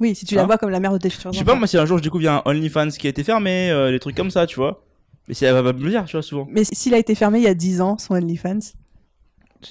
Oui, 0.00 0.14
si 0.14 0.24
tu 0.24 0.34
la 0.36 0.42
Hein 0.42 0.46
vois 0.46 0.58
comme 0.58 0.70
la 0.70 0.80
mère 0.80 0.92
de 0.92 0.98
tes 0.98 1.10
futurs 1.10 1.32
Je 1.32 1.38
sais 1.38 1.44
pas, 1.44 1.54
moi, 1.54 1.66
si 1.66 1.76
un 1.76 1.86
jour 1.86 1.98
je 1.98 2.02
découvre 2.02 2.22
il 2.22 2.26
y 2.26 2.28
a 2.28 2.36
un 2.36 2.42
OnlyFans 2.44 2.88
qui 2.90 3.06
a 3.06 3.10
été 3.10 3.24
fermé, 3.24 3.70
euh, 3.70 3.90
des 3.90 3.98
trucs 3.98 4.16
comme 4.16 4.30
ça, 4.30 4.46
tu 4.46 4.56
vois. 4.56 4.82
Mais 5.26 5.34
si 5.34 5.44
elle 5.44 5.54
va 5.54 5.62
pas 5.62 5.72
me 5.72 5.82
le 5.84 5.90
dire, 5.90 6.04
tu 6.04 6.12
vois, 6.12 6.22
souvent. 6.22 6.46
Mais 6.50 6.64
s'il 6.64 6.94
a 6.94 6.98
été 6.98 7.14
fermé 7.14 7.38
il 7.38 7.44
y 7.44 7.48
a 7.48 7.54
10 7.54 7.80
ans, 7.80 7.98
son 7.98 8.14
OnlyFans. 8.14 8.60
Ça 8.60 8.72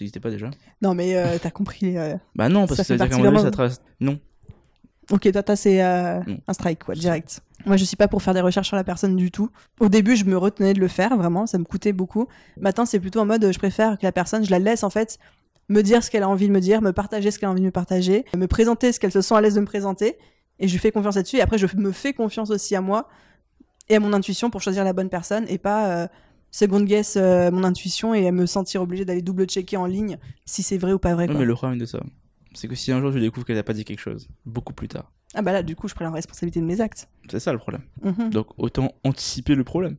n'existait 0.01 0.19
pas 0.19 0.29
déjà. 0.29 0.49
Non, 0.81 0.93
mais 0.93 1.15
euh, 1.15 1.37
t'as 1.41 1.49
compris. 1.49 1.97
euh, 1.97 2.15
Bah, 2.35 2.49
non, 2.49 2.67
parce 2.67 2.75
Ça 2.77 2.83
que 2.83 2.87
ça 2.87 2.93
veut 2.93 2.97
dire 2.99 3.09
qu'à 3.09 3.15
un 3.15 3.17
moment 3.19 3.31
donné, 3.31 3.43
ça 3.43 3.51
trace. 3.51 3.81
Non. 4.01 4.19
Ok, 5.09 5.31
toi, 5.31 5.41
toi, 5.41 5.55
c'est 5.55 5.81
euh, 5.81 6.19
un 6.47 6.53
strike, 6.53 6.83
quoi, 6.83 6.93
direct. 6.93 7.39
Moi, 7.65 7.77
je 7.77 7.85
suis 7.85 7.95
pas 7.95 8.09
pour 8.09 8.21
faire 8.21 8.33
des 8.33 8.41
recherches 8.41 8.67
sur 8.67 8.75
la 8.75 8.83
personne 8.83 9.15
du 9.15 9.31
tout. 9.31 9.49
Au 9.79 9.87
début, 9.87 10.17
je 10.17 10.25
me 10.25 10.37
retenais 10.37 10.73
de 10.73 10.81
le 10.81 10.89
faire, 10.89 11.15
vraiment, 11.15 11.47
ça 11.47 11.57
me 11.57 11.63
coûtait 11.63 11.93
beaucoup. 11.93 12.27
Maintenant, 12.59 12.85
c'est 12.85 12.99
plutôt 12.99 13.21
en 13.21 13.25
mode, 13.25 13.49
je 13.51 13.57
préfère 13.57 13.97
que 13.97 14.03
la 14.05 14.11
personne, 14.11 14.43
je 14.45 14.51
la 14.51 14.59
laisse, 14.59 14.83
en 14.83 14.89
fait, 14.89 15.17
me 15.69 15.81
dire 15.81 16.03
ce 16.03 16.09
qu'elle 16.09 16.23
a 16.23 16.29
envie 16.29 16.47
de 16.47 16.53
me 16.53 16.59
dire, 16.61 16.81
me 16.81 16.93
partager 16.93 17.31
ce 17.31 17.39
qu'elle 17.39 17.49
a 17.49 17.51
envie 17.51 17.61
de 17.61 17.65
me 17.65 17.71
partager, 17.71 18.25
me 18.35 18.47
présenter 18.47 18.91
ce 18.91 18.99
qu'elle 18.99 19.11
se 19.11 19.21
sent 19.21 19.35
à 19.35 19.41
l'aise 19.41 19.55
de 19.55 19.61
me 19.61 19.65
présenter, 19.65 20.17
et 20.59 20.67
je 20.67 20.73
lui 20.73 20.79
fais 20.79 20.91
confiance 20.91 21.15
là-dessus. 21.15 21.37
Et 21.37 21.41
après, 21.41 21.57
je 21.57 21.67
me 21.75 21.91
fais 21.91 22.13
confiance 22.13 22.49
aussi 22.49 22.75
à 22.75 22.81
moi 22.81 23.07
et 23.89 23.95
à 23.95 23.99
mon 23.99 24.13
intuition 24.13 24.49
pour 24.49 24.61
choisir 24.61 24.83
la 24.83 24.93
bonne 24.93 25.09
personne, 25.09 25.45
et 25.49 25.57
pas 25.57 25.89
euh, 25.89 26.07
second 26.51 26.81
guess 26.81 27.15
euh, 27.17 27.51
mon 27.51 27.63
intuition 27.63 28.13
et 28.13 28.31
me 28.31 28.45
sentir 28.45 28.81
obligé 28.81 29.05
d'aller 29.05 29.21
double 29.21 29.45
checker 29.45 29.77
en 29.77 29.85
ligne 29.85 30.17
si 30.45 30.63
c'est 30.63 30.77
vrai 30.77 30.93
ou 30.93 30.99
pas 30.99 31.13
vrai. 31.13 31.27
Quoi. 31.27 31.35
mais 31.35 31.45
le 31.45 31.53
problème 31.53 31.79
de 31.79 31.85
ça, 31.85 31.99
c'est 32.53 32.67
que 32.67 32.75
si 32.75 32.91
un 32.91 33.01
jour 33.01 33.11
je 33.11 33.19
découvre 33.19 33.45
qu'elle 33.45 33.57
a 33.57 33.63
pas 33.63 33.73
dit 33.73 33.85
quelque 33.85 33.99
chose, 33.99 34.27
beaucoup 34.45 34.73
plus 34.73 34.87
tard, 34.87 35.11
Ah 35.35 35.41
bah 35.41 35.51
là, 35.51 35.63
du 35.63 35.75
coup, 35.75 35.87
je 35.87 35.95
prends 35.95 36.05
la 36.05 36.11
responsabilité 36.11 36.59
de 36.61 36.65
mes 36.65 36.81
actes. 36.81 37.09
c'est 37.29 37.39
ça 37.39 37.51
le 37.51 37.59
problème. 37.59 37.83
Mhm. 38.03 38.29
Donc 38.29 38.47
autant 38.57 38.93
anticiper 39.03 39.53
le 39.55 39.63
problème. 39.63 39.97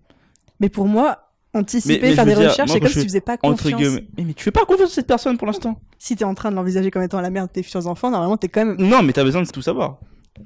Mais 0.61 0.69
pour 0.69 0.87
moi, 0.89 1.28
anticiper, 1.59 2.01
Mais- 2.01 2.09
mais 2.11 2.15
faire 2.15 2.25
je 2.25 2.31
des 2.31 2.37
dire, 2.37 2.51
recherches, 2.51 2.71
c'est 2.71 2.81
comme 2.81 2.89
je 2.89 2.93
si 2.95 2.99
tu 3.01 3.05
faisais 3.07 3.21
pas 3.21 3.35
Entre 3.43 3.63
confiance. 3.63 3.81
guillemets. 3.81 4.07
Mais, 4.17 4.25
mais 4.25 4.35
tu 4.35 4.45
fais 4.45 4.51
pas 4.51 4.65
confiance 4.65 4.91
à 4.91 4.95
cette 4.95 5.07
personne 5.07 5.37
pour 5.39 5.47
l'instant. 5.47 5.81
Si 5.99 6.17
t'es 6.17 6.25
en 6.25 6.35
train 6.35 6.51
de 6.51 6.57
l'envisager 6.57 6.91
comme 6.91 7.03
étant 7.03 7.21
la 7.21 7.31
mère 7.31 7.47
de 7.47 7.53
tes 7.53 7.63
futurs 7.63 7.87
enfants, 7.87 8.11
normalement, 8.11 8.37
t'es 8.37 8.49
quand 8.49 8.65
même. 8.65 8.77
Non, 8.79 9.03
mais 9.03 9.13
t'as 9.13 9.25
besoin 9.25 9.43
de 9.43 9.49
tout 9.49 9.63
savoir. 9.63 9.99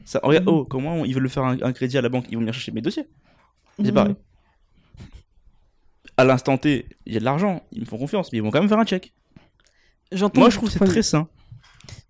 Ça, 0.04 0.20
regarde, 0.22 0.44
oh, 0.48 0.64
comment 0.64 1.04
ils 1.04 1.14
veulent 1.14 1.28
faire 1.28 1.44
un, 1.44 1.56
un 1.62 1.72
crédit 1.72 1.98
à 1.98 2.02
la 2.02 2.08
banque 2.08 2.24
Ils 2.30 2.34
vont 2.34 2.40
venir 2.40 2.54
chercher 2.54 2.72
mes 2.72 2.80
dossiers. 2.80 3.06
C'est 3.78 3.88
Mhm. 3.88 3.94
pareil. 3.94 4.14
À 6.16 6.24
l'instant 6.24 6.58
T, 6.58 6.86
il 7.06 7.14
y 7.14 7.16
a 7.16 7.20
de 7.20 7.24
l'argent, 7.24 7.62
ils 7.72 7.80
me 7.80 7.86
font 7.86 7.98
confiance, 7.98 8.30
mais 8.32 8.38
ils 8.38 8.42
vont 8.42 8.50
quand 8.50 8.60
même 8.60 8.68
faire 8.68 8.78
un 8.78 8.84
check. 8.84 9.12
Moi, 10.34 10.50
je 10.50 10.56
trouve 10.56 10.68
que 10.70 10.78
c'est 10.78 10.84
très 10.84 11.02
sain. 11.02 11.26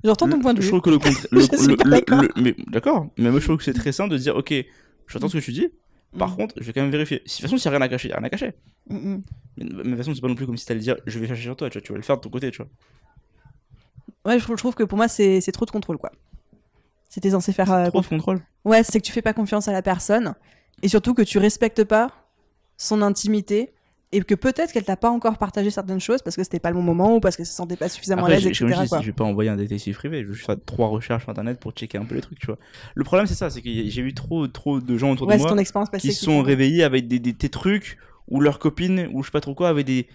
J'entends 0.05 0.29
ton 0.29 0.41
point 0.41 0.55
de 0.55 0.61
Je 0.61 0.67
vue. 0.67 0.69
trouve 0.71 0.81
que 0.81 0.91
le 0.91 0.99
contre- 0.99 1.29
le- 1.31 1.41
Je 1.41 1.47
le- 1.69 1.77
le- 1.85 1.91
d'accord. 1.91 2.23
mais 2.37 2.55
d'accord, 2.67 3.07
mais 3.17 3.31
moi 3.31 3.39
je 3.39 3.45
trouve 3.45 3.57
que 3.59 3.65
c'est 3.65 3.73
très 3.73 3.93
simple 3.93 4.11
de 4.13 4.19
dire 4.19 4.35
ok, 4.37 4.53
j'entends 5.07 5.29
ce 5.29 5.39
que 5.39 5.43
tu 5.43 5.53
dis. 5.53 5.69
Par 6.19 6.31
Mm. 6.33 6.37
contre, 6.37 6.55
je 6.59 6.65
vais 6.65 6.73
quand 6.73 6.83
même 6.83 6.91
vérifier. 6.91 7.23
Si, 7.27 7.39
de 7.39 7.47
toute 7.47 7.51
façon, 7.51 7.57
s'il 7.59 7.71
n'y 7.71 7.77
a 7.77 7.79
rien 7.79 7.87
à 7.87 7.89
cacher, 7.89 8.09
il 8.09 8.11
n'y 8.11 8.15
a 8.15 8.19
rien 8.19 8.27
à 8.27 8.31
cacher. 8.31 8.53
Mm, 8.91 8.97
mm. 8.97 9.23
Mais, 9.57 9.65
mais 9.65 9.73
de 9.73 9.83
toute 9.89 9.97
façon, 9.97 10.15
c'est 10.15 10.21
pas 10.21 10.29
non 10.29 10.35
plus 10.35 10.47
comme 10.47 10.57
si 10.57 10.67
t'allais 10.67 10.81
dire 10.81 10.97
je 11.07 11.19
vais 11.19 11.27
chercher 11.27 11.43
sur 11.43 11.57
toi, 11.57 11.71
tu 11.71 11.79
vois, 11.79 11.83
tu 11.87 11.93
vas 11.93 11.97
le 11.99 12.03
faire 12.05 12.17
de 12.17 12.21
ton 12.23 12.31
côté, 12.31 12.51
tu 12.51 12.59
vois. 12.59 12.69
Ouais, 14.25 14.39
je 14.39 14.45
trouve, 14.45 14.57
je 14.57 14.63
trouve 14.63 14.75
que 14.75 14.85
pour 14.85 14.97
moi, 14.97 15.09
c'est 15.09 15.41
c'est 15.41 15.53
trop 15.53 15.65
de 15.67 15.71
contrôle, 15.71 15.99
quoi. 15.99 16.13
C'était 17.09 17.31
censé 17.31 17.53
faire. 17.53 17.71
euh, 17.73 17.89
Trop 17.89 18.01
de 18.01 18.07
contrôle. 18.07 18.41
Ouais, 18.65 18.83
c'est 18.85 19.01
que 19.01 19.05
tu 19.07 19.13
fais 19.13 19.23
pas 19.23 19.33
confiance 19.35 19.69
à 19.69 19.73
la 19.73 19.83
personne 19.83 20.35
et 20.83 20.89
surtout 20.89 21.13
que 21.15 21.23
tu 21.23 21.39
respectes 21.39 21.85
pas 21.85 22.11
son 22.77 23.03
intimité 23.03 23.73
et 24.13 24.21
que 24.23 24.35
peut-être 24.35 24.73
qu'elle 24.73 24.85
t'a 24.85 24.97
pas 24.97 25.11
encore 25.11 25.39
partagé 25.39 25.71
certaines 25.71 26.01
choses 26.01 26.23
parce 26.23 26.37
que 26.37 26.45
c'était 26.45 26.61
pas 26.61 26.69
le 26.71 26.77
bon 26.77 26.83
moment 26.83 27.17
ou 27.17 27.21
parce 27.21 27.37
qu'elle 27.37 27.47
se 27.47 27.55
sentait 27.55 27.77
pas 27.77 27.89
suffisamment 27.89 28.23
à 28.23 28.27
Après, 28.27 28.41
l'aise, 28.41 28.53
je, 28.53 28.59
comme 28.61 28.69
etc. 28.69 28.85
je, 28.85 28.89
quoi. 28.89 29.01
je 29.01 29.07
vais 29.07 29.13
pas 29.13 29.25
envoyer 29.25 29.51
un 29.51 29.57
détective 29.57 29.97
privé, 29.97 30.23
je 30.23 30.29
vais 30.29 30.35
juste 30.35 30.47
faire 30.47 30.57
trois 30.65 30.89
recherches 30.89 31.23
sur 31.23 31.31
internet 31.31 31.59
pour 31.59 31.73
checker 31.73 31.99
un 31.99 32.05
peu 32.05 32.15
les 32.15 32.21
trucs, 32.21 32.39
tu 32.39 32.47
vois. 32.47 32.59
Le 32.95 33.05
problème, 33.05 33.27
c'est 33.27 33.35
ça, 33.35 33.49
c'est 33.49 33.63
que 33.63 33.69
j'ai 33.71 34.03
eu 34.03 34.13
trop, 34.15 34.47
trop 34.49 34.81
de 34.81 34.97
gens 34.99 35.13
autour 35.13 35.27
Ouais, 35.27 35.37
de 35.37 35.43
moi 35.43 35.51
ton 35.51 35.87
qui 35.99 36.13
se 36.13 36.25
sont 36.25 36.43
réveillés 36.43 36.85
avec 36.85 37.09
des, 37.09 37.19
des, 37.19 37.33
des 37.33 37.49
trucs 37.49 37.99
ou 38.29 38.41
leurs 38.41 38.59
copines 38.59 39.09
ou 39.13 39.23
je 39.23 39.29
sais 39.29 39.33
pas 39.33 39.41
trop 39.41 39.55
quoi 39.55 39.71
avaient 39.71 39.85
des 39.85 40.07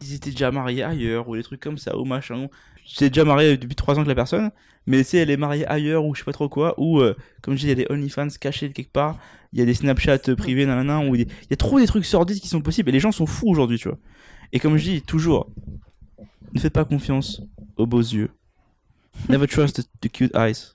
ils 0.00 0.14
étaient 0.14 0.30
déjà 0.30 0.50
mariés 0.50 0.84
ailleurs 0.84 1.28
ou 1.28 1.36
des 1.36 1.42
trucs 1.42 1.60
comme 1.60 1.78
ça 1.78 1.96
ou 1.98 2.04
machin 2.04 2.48
c'est 2.90 3.10
déjà 3.10 3.24
marié 3.24 3.56
depuis 3.56 3.76
3 3.76 3.94
ans 3.94 3.98
avec 3.98 4.08
la 4.08 4.14
personne 4.14 4.50
mais 4.86 5.02
sais 5.02 5.18
elle 5.18 5.30
est 5.30 5.36
mariée 5.36 5.66
ailleurs 5.66 6.04
ou 6.04 6.14
je 6.14 6.20
sais 6.20 6.24
pas 6.24 6.32
trop 6.32 6.48
quoi 6.48 6.74
ou 6.78 7.00
euh, 7.00 7.14
comme 7.42 7.54
je 7.54 7.60
dis 7.60 7.66
il 7.66 7.68
y 7.68 7.72
a 7.72 7.74
des 7.74 7.86
OnlyFans 7.90 8.28
cachés 8.40 8.70
quelque 8.70 8.92
part 8.92 9.18
il 9.52 9.58
y 9.58 9.62
a 9.62 9.64
des 9.64 9.74
Snapchat 9.74 10.28
euh, 10.28 10.36
privés 10.36 10.66
nanana 10.66 11.00
ou 11.00 11.14
il 11.14 11.28
y 11.28 11.52
a 11.52 11.56
trop 11.56 11.78
des 11.78 11.86
trucs 11.86 12.04
sordides 12.04 12.40
qui 12.40 12.48
sont 12.48 12.60
possibles 12.60 12.88
et 12.88 12.92
les 12.92 13.00
gens 13.00 13.12
sont 13.12 13.26
fous 13.26 13.48
aujourd'hui 13.48 13.78
tu 13.78 13.88
vois. 13.88 13.98
Et 14.52 14.58
comme 14.58 14.76
je 14.76 14.84
dis 14.84 15.02
toujours 15.02 15.50
ne 16.52 16.60
faites 16.60 16.72
pas 16.72 16.86
confiance 16.86 17.42
aux 17.76 17.86
beaux 17.86 18.00
yeux. 18.00 18.30
Never 19.28 19.46
trust 19.46 19.82
the, 19.82 19.88
the 20.00 20.10
cute 20.10 20.34
eyes. 20.34 20.74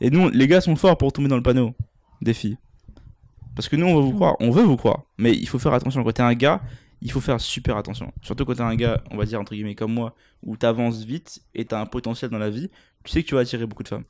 Et 0.00 0.10
nous 0.10 0.28
les 0.28 0.46
gars 0.46 0.60
sont 0.60 0.76
forts 0.76 0.98
pour 0.98 1.12
tomber 1.12 1.28
dans 1.28 1.36
le 1.36 1.42
panneau 1.42 1.74
des 2.20 2.34
filles. 2.34 2.58
Parce 3.54 3.68
que 3.68 3.76
nous, 3.76 3.86
on 3.86 3.94
va 3.94 4.00
vous 4.00 4.12
croire, 4.12 4.36
on 4.40 4.50
veut 4.50 4.62
vous 4.62 4.76
croire, 4.76 5.02
mais 5.18 5.32
il 5.32 5.46
faut 5.46 5.58
faire 5.58 5.74
attention. 5.74 6.02
Quand 6.02 6.12
t'es 6.12 6.22
un 6.22 6.34
gars, 6.34 6.62
il 7.02 7.10
faut 7.10 7.20
faire 7.20 7.40
super 7.40 7.76
attention. 7.76 8.12
Surtout 8.22 8.44
quand 8.44 8.54
t'es 8.54 8.62
un 8.62 8.76
gars, 8.76 9.02
on 9.10 9.16
va 9.16 9.24
dire 9.24 9.40
entre 9.40 9.54
guillemets 9.54 9.74
comme 9.74 9.92
moi, 9.92 10.14
où 10.42 10.56
t'avances 10.56 11.04
vite 11.04 11.42
et 11.54 11.64
t'as 11.64 11.80
un 11.80 11.86
potentiel 11.86 12.30
dans 12.30 12.38
la 12.38 12.48
vie, 12.48 12.70
tu 13.04 13.10
sais 13.10 13.22
que 13.22 13.28
tu 13.28 13.34
vas 13.34 13.40
attirer 13.40 13.66
beaucoup 13.66 13.82
de 13.82 13.88
femmes. 13.88 14.04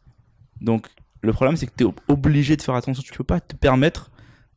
Donc, 0.60 0.88
le 1.22 1.32
problème, 1.32 1.56
c'est 1.56 1.66
que 1.66 1.72
t'es 1.72 1.84
ob- 1.84 2.00
obligé 2.08 2.56
de 2.56 2.62
faire 2.62 2.74
attention. 2.74 3.02
Tu 3.02 3.12
peux 3.12 3.24
pas 3.24 3.40
te 3.40 3.56
permettre 3.56 4.10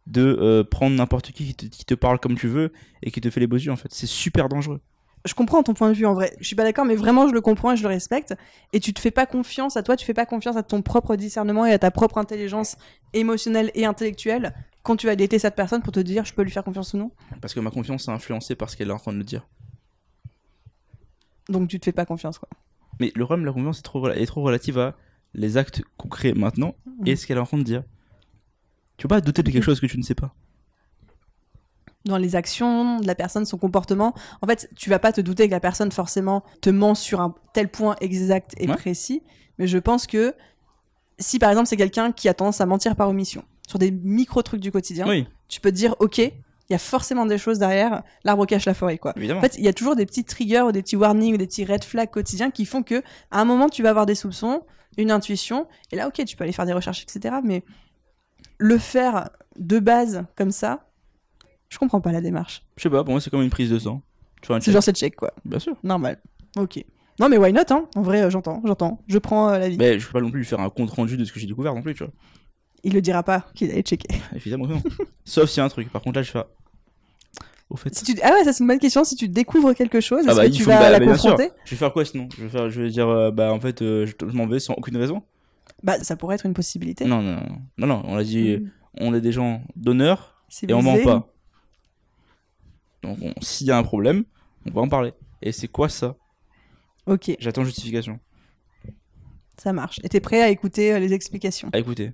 de 0.05 0.37
euh, 0.39 0.63
prendre 0.63 0.95
n'importe 0.95 1.31
qui 1.31 1.45
qui 1.45 1.55
te, 1.55 1.65
qui 1.65 1.85
te 1.85 1.93
parle 1.95 2.19
comme 2.19 2.35
tu 2.35 2.47
veux 2.47 2.73
et 3.01 3.09
qui 3.09 3.21
te 3.21 3.29
fait 3.29 3.39
les 3.39 3.47
beaux 3.47 3.57
yeux, 3.57 3.71
en 3.71 3.75
fait. 3.75 3.91
C'est 3.91 4.05
super 4.07 4.49
dangereux. 4.49 4.81
Je 5.23 5.33
comprends 5.33 5.63
ton 5.63 5.73
point 5.73 5.89
de 5.89 5.95
vue 5.95 6.05
en 6.05 6.13
vrai. 6.13 6.35
Je 6.39 6.45
suis 6.45 6.55
pas 6.55 6.63
d'accord, 6.63 6.85
mais 6.85 6.95
vraiment 6.95 7.27
je 7.27 7.33
le 7.33 7.41
comprends 7.41 7.71
et 7.71 7.77
je 7.77 7.81
le 7.81 7.89
respecte. 7.89 8.35
Et 8.73 8.79
tu 8.79 8.93
te 8.93 8.99
fais 8.99 9.09
pas 9.09 9.25
confiance 9.25 9.75
à 9.75 9.81
toi, 9.81 9.95
tu 9.95 10.05
fais 10.05 10.13
pas 10.13 10.27
confiance 10.27 10.55
à 10.55 10.61
ton 10.61 10.83
propre 10.83 11.15
discernement 11.15 11.65
et 11.65 11.71
à 11.71 11.79
ta 11.79 11.89
propre 11.89 12.19
intelligence 12.19 12.77
émotionnelle 13.13 13.71
et 13.73 13.85
intellectuelle 13.85 14.53
quand 14.85 14.95
tu 14.95 15.07
vas 15.07 15.15
dater 15.15 15.39
cette 15.39 15.55
personne 15.55 15.81
pour 15.81 15.91
te 15.91 15.99
dire 15.99 16.23
je 16.25 16.33
peux 16.33 16.43
lui 16.43 16.51
faire 16.51 16.63
confiance 16.63 16.93
ou 16.93 16.97
non. 16.97 17.11
Parce 17.41 17.53
que 17.53 17.59
ma 17.59 17.71
confiance 17.71 18.07
est 18.07 18.11
influencée 18.11 18.55
par 18.55 18.69
ce 18.69 18.77
qu'elle 18.77 18.89
est 18.89 18.93
en 18.93 18.99
train 18.99 19.11
de 19.13 19.17
me 19.17 19.23
dire. 19.23 19.45
Donc 21.49 21.67
tu 21.69 21.79
te 21.79 21.85
fais 21.85 21.91
pas 21.91 22.05
confiance 22.05 22.37
quoi. 22.39 22.49
Mais 22.99 23.11
le 23.15 23.25
problème 23.25 23.41
de 23.43 23.47
la 23.47 23.53
confiance 23.53 23.79
est 23.79 23.83
trop, 23.83 24.07
est 24.09 24.25
trop 24.25 24.41
relative 24.41 24.79
à 24.79 24.95
les 25.33 25.57
actes 25.57 25.81
concrets 25.97 26.33
maintenant 26.33 26.75
et 27.05 27.15
ce 27.15 27.27
qu'elle 27.27 27.37
est 27.37 27.41
en 27.41 27.45
train 27.45 27.57
de 27.57 27.63
dire. 27.63 27.83
Tu 28.97 29.03
peux 29.03 29.09
pas 29.15 29.21
douter 29.21 29.43
de 29.43 29.51
quelque 29.51 29.63
chose 29.63 29.79
que 29.81 29.85
tu 29.87 29.97
ne 29.97 30.03
sais 30.03 30.15
pas. 30.15 30.33
dans 32.05 32.17
les 32.17 32.35
actions 32.35 32.99
de 32.99 33.07
la 33.07 33.15
personne, 33.15 33.45
son 33.45 33.57
comportement. 33.57 34.13
En 34.43 34.47
fait, 34.47 34.69
tu 34.75 34.89
vas 34.91 34.99
pas 34.99 35.11
te 35.11 35.21
douter 35.21 35.47
que 35.47 35.51
la 35.51 35.59
personne 35.59 35.91
forcément 35.91 36.43
te 36.61 36.69
ment 36.69 36.93
sur 36.95 37.19
un 37.19 37.33
tel 37.53 37.67
point 37.67 37.95
exact 37.99 38.53
et 38.57 38.69
Ouais. 38.69 38.75
précis, 38.75 39.23
mais 39.57 39.65
je 39.67 39.79
pense 39.79 40.05
que 40.07 40.35
si 41.17 41.39
par 41.39 41.49
exemple 41.49 41.67
c'est 41.67 41.77
quelqu'un 41.77 42.11
qui 42.11 42.29
a 42.29 42.33
tendance 42.35 42.61
à 42.61 42.65
mentir 42.67 42.95
par 42.95 43.09
omission 43.09 43.43
sur 43.67 43.79
des 43.79 43.91
micro 43.91 44.41
trucs 44.41 44.61
du 44.61 44.71
quotidien, 44.71 45.07
Oui, 45.07 45.27
tu 45.47 45.61
peux 45.61 45.71
te 45.71 45.75
dire 45.75 45.95
ok, 45.99 46.17
il 46.19 46.31
y 46.69 46.73
a 46.75 46.79
forcément 46.79 47.25
des 47.25 47.37
choses 47.37 47.59
derrière, 47.59 48.03
l'arbre 48.23 48.45
cache 48.45 48.65
la 48.65 48.73
forêt 48.73 48.97
quoi. 48.97 49.13
évidemment. 49.15 49.39
En 49.39 49.43
fait, 49.43 49.55
il 49.57 49.63
y 49.63 49.67
a 49.67 49.73
toujours 49.73 49.95
des 49.95 50.05
petits 50.05 50.23
triggers 50.23 50.61
ou 50.61 50.71
des 50.71 50.81
petits 50.81 50.95
warnings 50.95 51.33
ou 51.33 51.37
des 51.37 51.47
petits 51.47 51.65
red 51.65 51.83
flags 51.83 52.09
quotidiens 52.09 52.51
qui 52.51 52.65
font 52.65 52.83
que 52.83 53.01
à 53.31 53.39
un 53.41 53.45
moment 53.45 53.69
tu 53.69 53.83
vas 53.83 53.89
avoir 53.89 54.05
des 54.05 54.15
soupçons, 54.15 54.63
une 54.97 55.11
intuition, 55.11 55.67
et 55.91 55.95
là 55.95 56.07
ok, 56.07 56.23
tu 56.25 56.35
peux 56.35 56.43
aller 56.43 56.53
faire 56.53 56.65
des 56.65 56.73
recherches 56.73 57.03
etc. 57.03 57.35
Mais 57.43 57.63
le 58.57 58.77
faire 58.77 59.29
de 59.57 59.79
base 59.79 60.25
comme 60.35 60.51
ça, 60.51 60.87
je 61.69 61.77
comprends 61.77 62.01
pas 62.01 62.11
la 62.11 62.21
démarche. 62.21 62.63
Je 62.77 62.83
sais 62.83 62.89
pas, 62.89 63.03
pour 63.03 63.11
moi 63.11 63.21
c'est 63.21 63.29
comme 63.29 63.41
une 63.41 63.49
prise 63.49 63.69
de 63.69 63.79
sang. 63.79 64.01
C'est 64.59 64.71
genre 64.71 64.83
c'est 64.83 64.95
check 64.95 65.15
quoi. 65.15 65.33
Bien 65.43 65.59
sûr. 65.59 65.75
Normal. 65.83 66.21
Ok. 66.57 66.83
Non 67.19 67.29
mais 67.29 67.37
why 67.37 67.51
not 67.51 67.61
hein 67.71 67.87
En 67.95 68.01
vrai 68.01 68.21
euh, 68.21 68.29
j'entends, 68.29 68.61
j'entends. 68.65 69.01
Je 69.07 69.17
prends 69.17 69.49
euh, 69.49 69.57
la 69.57 69.69
vie. 69.69 69.77
Mais 69.77 69.99
je 69.99 70.05
peux 70.05 70.13
pas 70.13 70.21
non 70.21 70.29
plus 70.29 70.39
lui 70.41 70.45
faire 70.45 70.59
un 70.59 70.69
compte 70.69 70.91
rendu 70.91 71.17
de 71.17 71.25
ce 71.25 71.31
que 71.31 71.39
j'ai 71.39 71.47
découvert 71.47 71.73
non 71.73 71.81
plus, 71.81 71.95
tu 71.95 72.03
vois. 72.03 72.13
Il 72.83 72.93
le 72.93 73.01
dira 73.01 73.23
pas 73.23 73.45
qu'il 73.55 73.71
allait 73.71 73.81
checker. 73.81 74.07
Évidemment 74.35 74.67
non. 74.67 74.81
Sauf 75.23 75.49
s'il 75.49 75.57
y 75.59 75.61
a 75.61 75.65
un 75.65 75.69
truc. 75.69 75.91
Par 75.91 76.01
contre 76.01 76.17
là 76.19 76.23
je 76.23 76.31
fais. 76.31 76.43
Au 77.69 77.75
fait. 77.75 77.93
Si 77.95 78.03
tu... 78.03 78.19
Ah 78.21 78.31
ouais 78.31 78.43
ça 78.43 78.53
c'est 78.53 78.63
une 78.63 78.67
bonne 78.67 78.79
question. 78.79 79.03
Si 79.03 79.15
tu 79.15 79.27
découvres 79.27 79.73
quelque 79.73 79.99
chose, 79.99 80.23
Ah 80.27 80.31
est-ce 80.31 80.39
bah, 80.39 80.45
que 80.47 80.51
tu 80.53 80.63
vas 80.63 80.79
bah, 80.79 80.89
la 80.91 80.99
bah, 80.99 81.05
confronter 81.07 81.49
Je 81.65 81.71
vais 81.71 81.77
faire 81.77 81.91
quoi 81.91 82.05
sinon? 82.05 82.29
Je 82.37 82.43
vais, 82.43 82.49
faire, 82.49 82.69
je 82.69 82.81
vais 82.81 82.89
dire 82.89 83.07
euh, 83.09 83.31
bah 83.31 83.51
en 83.51 83.59
fait 83.59 83.81
euh, 83.81 84.05
je, 84.05 84.25
m'en 84.25 84.45
vais 84.45 84.59
sans 84.59 84.75
aucune 84.75 84.97
raison. 84.97 85.23
Bah 85.81 85.99
ça 86.03 86.15
pourrait 86.15 86.35
être 86.35 86.45
une 86.45 86.53
possibilité. 86.53 87.05
Non, 87.05 87.21
non, 87.21 87.35
non, 87.35 87.57
non, 87.77 87.87
non, 87.87 88.03
on 88.05 88.17
a 88.17 88.23
dit 88.23 88.57
Mm. 88.57 88.71
on 88.99 89.13
est 89.15 89.21
des 89.21 89.31
gens 89.31 89.63
d'honneur 89.75 90.43
et 90.67 90.73
on 90.73 90.81
ment 90.83 90.97
pas. 91.03 91.27
Donc 93.01 93.17
on- 93.21 93.33
s'il 93.41 93.67
y 93.67 93.71
a 93.71 93.77
un 93.77 93.83
problème, 93.83 94.23
on 94.67 94.71
va 94.71 94.81
en 94.81 94.87
parler. 94.87 95.13
Et 95.41 95.51
c'est 95.51 95.67
quoi 95.67 95.89
ça? 95.89 96.15
Ok, 97.07 97.35
J'attends 97.39 97.63
justification. 97.63 98.19
ça 99.57 99.73
marche. 99.73 99.99
Et 100.03 100.09
t'es 100.09 100.19
prêt 100.19 100.41
à 100.41 100.49
écouter 100.49 100.93
euh, 100.93 100.99
les 100.99 101.13
explications? 101.13 101.69
À 101.73 101.79
écouter, 101.79 102.13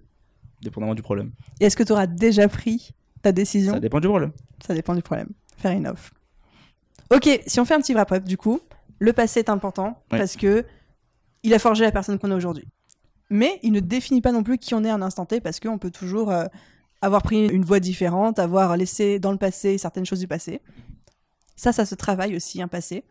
dépendamment 0.61 0.95
du 0.95 1.01
problème. 1.01 1.31
Et 1.59 1.65
est-ce 1.65 1.75
que 1.75 1.83
tu 1.83 1.91
auras 1.91 2.07
déjà 2.07 2.47
pris 2.47 2.93
ta 3.21 3.31
décision? 3.31 3.73
Ça 3.73 3.79
dépend 3.79 3.99
du 3.99 4.07
problème. 4.07 4.31
Ça 4.65 4.73
dépend 4.73 4.95
du 4.95 5.01
problème. 5.01 5.29
Fair 5.57 5.75
enough. 5.75 6.11
Ok, 7.09 7.27
si 7.45 7.59
on 7.59 7.65
fait 7.65 7.73
un 7.73 7.81
petit 7.81 7.93
wrap-up, 7.93 8.23
du 8.23 8.37
coup, 8.37 8.59
le 8.99 9.13
passé 9.13 9.39
est 9.39 9.49
important 9.49 10.01
parce 10.09 10.35
que 10.35 10.65
il 11.43 11.53
a 11.53 11.59
forgé 11.59 11.83
la 11.83 11.91
personne 11.91 12.19
qu'on 12.19 12.31
est 12.31 12.35
aujourd'hui. 12.35 12.67
Mais 13.29 13.59
il 13.63 13.71
ne 13.71 13.79
définit 13.79 14.21
pas 14.21 14.31
non 14.31 14.43
plus 14.43 14.57
qui 14.57 14.73
on 14.75 14.83
est 14.83 14.89
à 14.89 14.93
un 14.93 15.01
instant 15.01 15.25
T 15.25 15.41
parce 15.41 15.59
qu'on 15.59 15.77
peut 15.77 15.89
toujours 15.89 16.31
euh, 16.31 16.45
avoir 17.01 17.23
pris 17.23 17.47
une 17.47 17.65
voie 17.65 17.79
différente, 17.79 18.39
avoir 18.39 18.77
laissé 18.77 19.19
dans 19.19 19.31
le 19.31 19.37
passé 19.37 19.77
certaines 19.77 20.05
choses 20.05 20.19
du 20.19 20.27
passé. 20.27 20.61
Ça, 21.55 21.71
ça 21.71 21.85
se 21.85 21.95
travaille 21.95 22.35
aussi, 22.35 22.61
un 22.61 22.67
passé. 22.67 23.03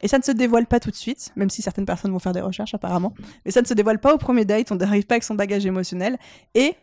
Et 0.00 0.08
ça 0.08 0.18
ne 0.18 0.22
se 0.22 0.30
dévoile 0.32 0.66
pas 0.66 0.80
tout 0.80 0.90
de 0.90 0.96
suite, 0.96 1.32
même 1.34 1.50
si 1.50 1.62
certaines 1.62 1.86
personnes 1.86 2.12
vont 2.12 2.18
faire 2.18 2.32
des 2.32 2.40
recherches 2.40 2.74
apparemment. 2.74 3.14
Mais 3.44 3.50
ça 3.50 3.60
ne 3.62 3.66
se 3.66 3.74
dévoile 3.74 3.98
pas 3.98 4.14
au 4.14 4.18
premier 4.18 4.44
date, 4.44 4.70
on 4.70 4.76
n'arrive 4.76 5.06
pas 5.06 5.14
avec 5.14 5.24
son 5.24 5.34
bagage 5.34 5.66
émotionnel. 5.66 6.18
Et 6.54 6.74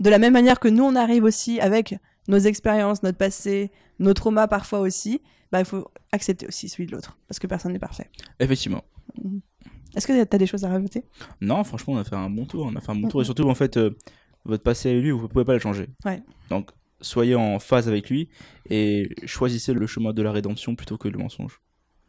de 0.00 0.10
la 0.10 0.18
même 0.18 0.32
manière 0.32 0.58
que 0.58 0.68
nous, 0.68 0.84
on 0.84 0.96
arrive 0.96 1.24
aussi 1.24 1.60
avec 1.60 1.94
nos 2.28 2.38
expériences, 2.38 3.02
notre 3.02 3.18
passé, 3.18 3.70
nos 3.98 4.14
traumas 4.14 4.48
parfois 4.48 4.80
aussi, 4.80 5.20
bah, 5.52 5.60
il 5.60 5.64
faut 5.64 5.88
accepter 6.12 6.46
aussi 6.46 6.68
celui 6.68 6.86
de 6.86 6.92
l'autre, 6.92 7.18
parce 7.28 7.38
que 7.38 7.46
personne 7.46 7.72
n'est 7.72 7.78
parfait. 7.78 8.10
Effectivement. 8.38 8.82
Est-ce 9.94 10.06
que 10.06 10.12
tu 10.12 10.34
as 10.34 10.38
des 10.38 10.46
choses 10.46 10.64
à 10.64 10.68
rajouter? 10.68 11.04
Non, 11.40 11.64
franchement, 11.64 11.94
on 11.94 11.98
a 11.98 12.04
fait 12.04 12.14
un 12.14 12.30
bon 12.30 12.46
tour. 12.46 12.66
On 12.66 12.76
a 12.76 12.80
fait 12.80 12.92
un 12.92 12.96
bon 12.96 13.08
tour. 13.08 13.22
Et 13.22 13.24
surtout, 13.24 13.48
en 13.48 13.54
fait, 13.54 13.76
euh, 13.76 13.90
votre 14.44 14.62
passé 14.62 14.90
avec 14.90 15.02
lui, 15.02 15.10
vous 15.10 15.26
pouvez 15.28 15.44
pas 15.44 15.54
le 15.54 15.58
changer. 15.58 15.88
Ouais. 16.04 16.22
Donc, 16.48 16.70
soyez 17.00 17.34
en 17.34 17.58
phase 17.58 17.88
avec 17.88 18.08
lui 18.08 18.28
et 18.68 19.08
choisissez 19.24 19.72
le 19.72 19.86
chemin 19.86 20.12
de 20.12 20.22
la 20.22 20.30
rédemption 20.30 20.76
plutôt 20.76 20.96
que 20.96 21.08
le 21.08 21.18
mensonge. 21.18 21.60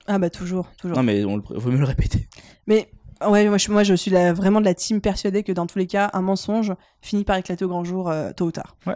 Ah 0.07 0.17
bah 0.19 0.29
toujours, 0.29 0.69
toujours. 0.77 0.97
Non, 0.97 1.03
mais 1.03 1.23
on 1.25 1.37
le... 1.37 1.43
vaut 1.43 1.71
mieux 1.71 1.79
le 1.79 1.85
répéter. 1.85 2.27
Mais 2.67 2.91
ouais, 3.29 3.47
moi 3.49 3.57
je, 3.57 3.71
moi, 3.71 3.83
je 3.83 3.93
suis 3.93 4.09
la- 4.11 4.33
vraiment 4.33 4.59
de 4.59 4.65
la 4.65 4.73
team 4.73 5.01
persuadée 5.01 5.43
que 5.43 5.51
dans 5.51 5.67
tous 5.67 5.77
les 5.77 5.87
cas, 5.87 6.09
un 6.13 6.21
mensonge 6.21 6.73
finit 7.01 7.23
par 7.23 7.37
éclater 7.37 7.65
au 7.65 7.67
grand 7.69 7.83
jour 7.83 8.09
euh, 8.09 8.31
tôt 8.33 8.45
ou 8.45 8.51
tard. 8.51 8.75
Ouais. 8.87 8.95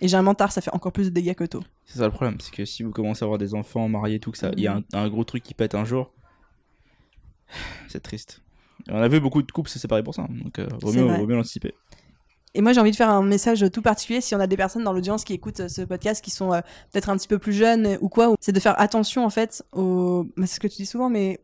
Et 0.00 0.08
généralement 0.08 0.34
tard, 0.34 0.50
ça 0.52 0.60
fait 0.60 0.72
encore 0.74 0.92
plus 0.92 1.04
de 1.10 1.10
dégâts 1.14 1.34
que 1.34 1.44
tôt. 1.44 1.62
C'est 1.86 1.98
ça 1.98 2.04
le 2.06 2.10
problème, 2.10 2.36
c'est 2.40 2.52
que 2.52 2.64
si 2.64 2.82
vous 2.82 2.90
commencez 2.90 3.22
à 3.22 3.26
avoir 3.26 3.38
des 3.38 3.54
enfants 3.54 3.88
mariés, 3.88 4.18
tout 4.18 4.32
que 4.32 4.38
ça, 4.38 4.50
il 4.56 4.60
y 4.62 4.66
a 4.66 4.76
un, 4.76 4.82
un 4.92 5.08
gros 5.08 5.24
truc 5.24 5.42
qui 5.42 5.54
pète 5.54 5.74
un 5.74 5.84
jour, 5.84 6.10
c'est 7.88 8.02
triste. 8.02 8.40
Et 8.88 8.92
on 8.92 8.96
a 9.00 9.08
vu 9.08 9.20
beaucoup 9.20 9.42
de 9.42 9.52
couples 9.52 9.70
se 9.70 9.78
séparer 9.78 10.02
pour 10.02 10.14
ça, 10.14 10.26
donc 10.28 10.58
euh, 10.58 10.66
vaut 10.80 10.92
mieux, 10.92 11.04
vaut 11.04 11.26
mieux 11.26 11.36
l'anticiper. 11.36 11.74
Et 12.54 12.60
moi, 12.60 12.72
j'ai 12.72 12.80
envie 12.80 12.90
de 12.90 12.96
faire 12.96 13.08
un 13.10 13.22
message 13.22 13.64
tout 13.72 13.80
particulier 13.80 14.20
si 14.20 14.34
on 14.34 14.40
a 14.40 14.46
des 14.46 14.56
personnes 14.58 14.84
dans 14.84 14.92
l'audience 14.92 15.24
qui 15.24 15.32
écoutent 15.32 15.60
euh, 15.60 15.68
ce 15.68 15.82
podcast 15.82 16.22
qui 16.22 16.30
sont 16.30 16.52
euh, 16.52 16.60
peut-être 16.92 17.08
un 17.08 17.16
petit 17.16 17.28
peu 17.28 17.38
plus 17.38 17.52
jeunes 17.54 17.96
ou 18.02 18.08
quoi. 18.10 18.34
C'est 18.40 18.52
de 18.52 18.60
faire 18.60 18.78
attention 18.78 19.24
en 19.24 19.30
fait 19.30 19.64
aux. 19.72 20.24
bah, 20.36 20.46
c'est 20.46 20.56
ce 20.56 20.60
que 20.60 20.66
tu 20.66 20.76
dis 20.76 20.86
souvent, 20.86 21.08
mais 21.08 21.40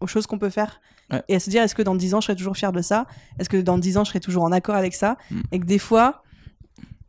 aux 0.00 0.06
choses 0.06 0.26
qu'on 0.26 0.38
peut 0.38 0.50
faire. 0.50 0.80
Ouais. 1.10 1.22
Et 1.28 1.36
à 1.36 1.40
se 1.40 1.50
dire, 1.50 1.62
est-ce 1.62 1.74
que 1.74 1.82
dans 1.82 1.94
10 1.94 2.14
ans, 2.14 2.20
je 2.20 2.26
serai 2.26 2.36
toujours 2.36 2.56
fier 2.56 2.72
de 2.72 2.82
ça? 2.82 3.06
Est-ce 3.38 3.48
que 3.48 3.56
dans 3.56 3.78
10 3.78 3.98
ans, 3.98 4.04
je 4.04 4.10
serai 4.10 4.20
toujours 4.20 4.44
en 4.44 4.52
accord 4.52 4.74
avec 4.74 4.94
ça? 4.94 5.16
Mm. 5.30 5.40
Et 5.52 5.60
que 5.60 5.66
des 5.66 5.78
fois, 5.78 6.22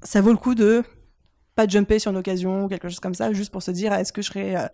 ça 0.03 0.21
vaut 0.21 0.31
le 0.31 0.37
coup 0.37 0.55
de 0.55 0.83
pas 1.55 1.67
jumper 1.67 1.99
sur 1.99 2.11
une 2.11 2.17
occasion 2.17 2.65
ou 2.65 2.67
quelque 2.67 2.89
chose 2.89 2.99
comme 2.99 3.15
ça, 3.15 3.31
juste 3.33 3.51
pour 3.51 3.63
se 3.63 3.71
dire, 3.71 3.93
est-ce 3.93 4.11
que 4.11 4.21
je 4.21 4.27
serai 4.27 4.57
euh, 4.57 4.67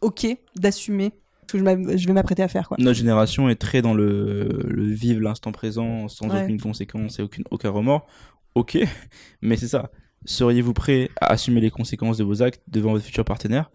OK 0.00 0.26
d'assumer 0.56 1.12
ce 1.48 1.58
que 1.58 1.58
je, 1.58 2.06
vais 2.06 2.12
m'apprêter 2.12 2.42
à 2.42 2.48
faire 2.48 2.66
quoi. 2.68 2.78
Notre 2.80 2.96
génération 2.96 3.48
est 3.48 3.56
très 3.56 3.82
dans 3.82 3.92
le, 3.92 4.48
le 4.68 4.84
vivre 4.84 5.20
l'instant 5.20 5.52
présent 5.52 6.08
sans 6.08 6.30
Ouais. 6.30 6.44
aucune 6.44 6.60
conséquence 6.60 7.18
et 7.18 7.22
aucune, 7.22 7.44
aucun 7.50 7.68
remords. 7.68 8.06
Ok, 8.54 8.78
mais 9.42 9.56
c'est 9.56 9.68
ça. 9.68 9.90
Seriez-vous 10.24 10.72
prêt 10.72 11.10
à 11.20 11.32
assumer 11.32 11.60
les 11.60 11.70
conséquences 11.70 12.16
de 12.16 12.24
vos 12.24 12.42
actes 12.42 12.62
devant 12.68 12.92
votre 12.92 13.04
futur 13.04 13.24
partenaire 13.24 13.70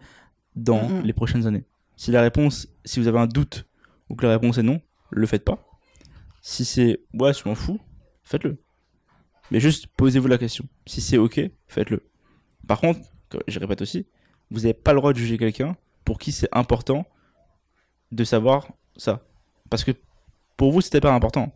dans 0.56 0.88
les 1.04 1.12
prochaines 1.12 1.46
années? 1.46 1.64
Si 1.96 2.10
la 2.10 2.22
réponse, 2.22 2.68
si 2.84 3.00
vous 3.00 3.06
avez 3.06 3.18
un 3.18 3.26
doute 3.26 3.67
ou 4.08 4.14
que 4.16 4.26
la 4.26 4.32
réponse 4.32 4.58
est 4.58 4.62
non, 4.62 4.80
le 5.10 5.26
faites 5.26 5.44
pas. 5.44 5.64
Si 6.42 6.64
c'est 6.64 7.00
ouais, 7.14 7.32
je 7.34 7.48
m'en 7.48 7.54
fous, 7.54 7.80
faites-le. 8.24 8.58
Mais 9.50 9.60
juste 9.60 9.86
posez-vous 9.96 10.28
la 10.28 10.38
question. 10.38 10.64
Si 10.86 11.00
c'est 11.00 11.18
ok, 11.18 11.40
faites-le. 11.66 12.02
Par 12.66 12.80
contre, 12.80 13.00
je 13.46 13.58
répète 13.58 13.82
aussi, 13.82 14.06
vous 14.50 14.60
n'avez 14.60 14.74
pas 14.74 14.92
le 14.92 14.98
droit 15.00 15.12
de 15.12 15.18
juger 15.18 15.38
quelqu'un 15.38 15.76
pour 16.04 16.18
qui 16.18 16.32
c'est 16.32 16.48
important 16.52 17.06
de 18.12 18.24
savoir 18.24 18.68
ça. 18.96 19.22
Parce 19.70 19.84
que 19.84 19.92
pour 20.56 20.72
vous, 20.72 20.80
c'était 20.80 21.00
pas 21.00 21.12
important. 21.12 21.52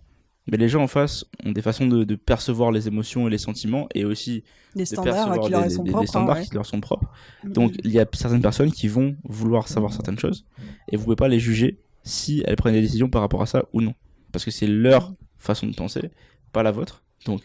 Mais 0.48 0.56
les 0.56 0.68
gens 0.68 0.82
en 0.82 0.88
face 0.88 1.24
ont 1.44 1.52
des 1.52 1.62
façons 1.62 1.86
de, 1.86 2.02
de 2.04 2.14
percevoir 2.16 2.72
les 2.72 2.88
émotions 2.88 3.28
et 3.28 3.30
les 3.30 3.38
sentiments 3.38 3.88
et 3.94 4.04
aussi 4.04 4.42
Des 4.74 4.80
de 4.82 4.84
standards 4.86 5.38
qui 5.40 5.50
leur 5.50 5.62
des, 5.62 5.70
sont 5.70 5.82
des- 5.84 5.90
des 5.90 5.92
propres. 5.92 6.02
hein, 6.02 6.06
standards 6.08 6.36
ouais. 6.38 6.44
qui 6.46 6.54
leur 6.54 6.66
sont 6.66 6.80
propres. 6.80 7.12
Donc 7.44 7.74
il 7.84 7.92
y 7.92 8.00
a 8.00 8.06
certaines 8.12 8.42
personnes 8.42 8.72
qui 8.72 8.88
vont 8.88 9.16
vouloir 9.22 9.68
savoir 9.68 9.92
certaines 9.92 10.18
choses 10.18 10.44
et 10.88 10.96
vous 10.96 11.04
pouvez 11.04 11.16
pas 11.16 11.28
les 11.28 11.38
juger 11.38 11.78
si 12.02 12.42
elles 12.46 12.56
prennent 12.56 12.74
des 12.74 12.80
décisions 12.80 13.08
par 13.08 13.20
rapport 13.20 13.42
à 13.42 13.46
ça 13.46 13.64
ou 13.72 13.80
non. 13.80 13.94
Parce 14.32 14.44
que 14.44 14.50
c'est 14.50 14.66
leur 14.66 15.12
façon 15.38 15.66
de 15.66 15.74
penser, 15.74 16.10
pas 16.52 16.62
la 16.62 16.70
vôtre. 16.72 17.02
Donc 17.26 17.42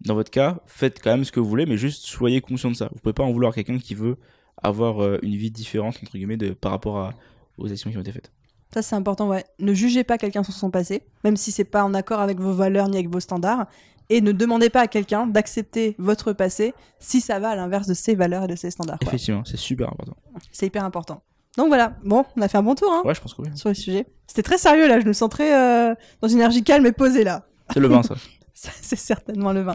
dans 0.00 0.14
votre 0.14 0.30
cas, 0.30 0.60
faites 0.66 1.00
quand 1.02 1.10
même 1.10 1.24
ce 1.24 1.32
que 1.32 1.40
vous 1.40 1.48
voulez, 1.48 1.66
mais 1.66 1.76
juste 1.76 2.04
soyez 2.04 2.40
conscient 2.40 2.70
de 2.70 2.76
ça. 2.76 2.88
Vous 2.92 3.00
pouvez 3.00 3.12
pas 3.12 3.24
en 3.24 3.32
vouloir 3.32 3.54
quelqu'un 3.54 3.78
qui 3.78 3.94
veut 3.94 4.16
avoir 4.62 5.02
euh, 5.02 5.18
une 5.22 5.36
vie 5.36 5.50
différente 5.50 5.98
entre 6.02 6.12
guillemets 6.12 6.36
de, 6.36 6.50
par 6.50 6.72
rapport 6.72 6.98
à, 6.98 7.14
aux 7.58 7.70
actions 7.70 7.90
qui 7.90 7.96
ont 7.96 8.02
été 8.02 8.12
faites. 8.12 8.32
Ça, 8.74 8.82
c'est 8.82 8.96
important, 8.96 9.28
ouais. 9.28 9.44
Ne 9.58 9.72
jugez 9.72 10.04
pas 10.04 10.18
quelqu'un 10.18 10.42
sur 10.42 10.52
son 10.52 10.70
passé, 10.70 11.02
même 11.24 11.36
si 11.36 11.52
c'est 11.52 11.64
pas 11.64 11.84
en 11.84 11.94
accord 11.94 12.20
avec 12.20 12.40
vos 12.40 12.52
valeurs 12.52 12.88
ni 12.88 12.96
avec 12.96 13.08
vos 13.08 13.20
standards. 13.20 13.66
Et 14.08 14.20
ne 14.20 14.30
demandez 14.30 14.70
pas 14.70 14.82
à 14.82 14.86
quelqu'un 14.86 15.26
d'accepter 15.26 15.96
votre 15.98 16.32
passé 16.32 16.74
si 17.00 17.20
ça 17.20 17.40
va 17.40 17.50
à 17.50 17.56
l'inverse 17.56 17.88
de 17.88 17.94
ses 17.94 18.14
valeurs 18.14 18.44
et 18.44 18.46
de 18.46 18.54
ses 18.54 18.70
standards. 18.70 18.98
Effectivement, 19.02 19.44
c'est 19.44 19.56
super 19.56 19.88
important. 19.88 20.16
C'est 20.52 20.66
hyper 20.66 20.84
important. 20.84 21.22
Donc 21.56 21.68
voilà, 21.68 21.96
bon, 22.04 22.24
on 22.36 22.42
a 22.42 22.48
fait 22.48 22.58
un 22.58 22.62
bon 22.62 22.74
tour 22.74 22.92
hein, 22.92 23.02
Ouais, 23.04 23.14
je 23.14 23.20
pense 23.20 23.34
que 23.34 23.42
oui. 23.42 23.48
sur 23.54 23.68
le 23.68 23.74
sujet. 23.74 24.06
C'était 24.26 24.42
très 24.42 24.58
sérieux 24.58 24.88
là, 24.88 25.00
je 25.00 25.06
me 25.06 25.12
sens 25.12 25.30
très 25.30 25.54
euh, 25.56 25.94
dans 26.20 26.28
une 26.28 26.36
énergie 26.38 26.62
calme 26.62 26.84
et 26.86 26.92
posée 26.92 27.24
là. 27.24 27.46
C'est 27.72 27.80
le 27.80 27.88
vin 27.88 28.02
ça. 28.04 28.14
C'est 28.54 28.96
certainement 28.96 29.52
le 29.52 29.62
vin. 29.62 29.74